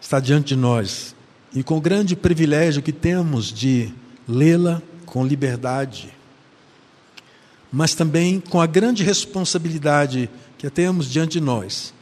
está 0.00 0.18
diante 0.18 0.48
de 0.48 0.56
nós 0.56 1.14
e 1.54 1.62
com 1.62 1.76
o 1.76 1.80
grande 1.80 2.16
privilégio 2.16 2.82
que 2.82 2.92
temos 2.92 3.52
de 3.52 3.92
lê-la 4.26 4.80
com 5.04 5.26
liberdade, 5.26 6.12
mas 7.70 7.94
também 7.94 8.40
com 8.40 8.60
a 8.60 8.66
grande 8.66 9.02
responsabilidade 9.02 10.30
que 10.58 10.68
temos 10.70 11.10
diante 11.10 11.32
de 11.32 11.40
nós 11.40 11.92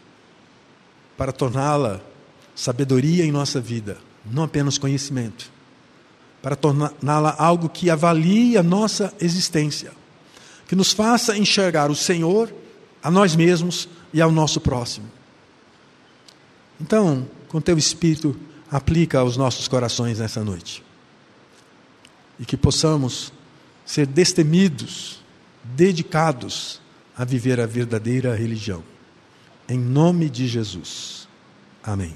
para 1.17 1.33
torná-la 1.33 2.01
sabedoria 2.55 3.25
em 3.25 3.33
nossa 3.33 3.61
vida, 3.61 3.99
não 4.25 4.45
apenas 4.45 4.79
conhecimento, 4.79 5.51
para 6.43 6.57
torná-la 6.57 7.35
algo 7.39 7.69
que 7.69 7.91
avalie 7.91 8.57
a 8.57 8.63
nossa 8.63 9.13
existência, 9.21 9.93
que 10.67 10.77
nos 10.77 10.93
faça 10.93 11.37
enxergar 11.37 11.91
o 11.91 11.95
Senhor, 11.95 12.53
a 13.03 13.11
nós 13.11 13.35
mesmos 13.35 13.89
e 14.13 14.21
ao 14.21 14.31
nosso 14.31 14.61
próximo. 14.61 15.07
Então, 16.81 17.29
com 17.49 17.61
teu 17.61 17.77
Espírito, 17.77 18.37
aplica 18.71 19.19
aos 19.19 19.37
nossos 19.37 19.67
corações 19.67 20.19
nessa 20.19 20.45
noite. 20.45 20.83
E 22.39 22.45
que 22.45 22.57
possamos 22.57 23.33
ser 23.85 24.07
destemidos, 24.07 25.21
dedicados 25.65 26.81
a 27.17 27.25
viver 27.25 27.61
a 27.61 27.67
verdadeira 27.67 28.35
religião. 28.35 28.83
Em 29.69 29.79
nome 29.79 30.31
de 30.31 30.47
Jesus. 30.47 31.29
Amém. 31.83 32.15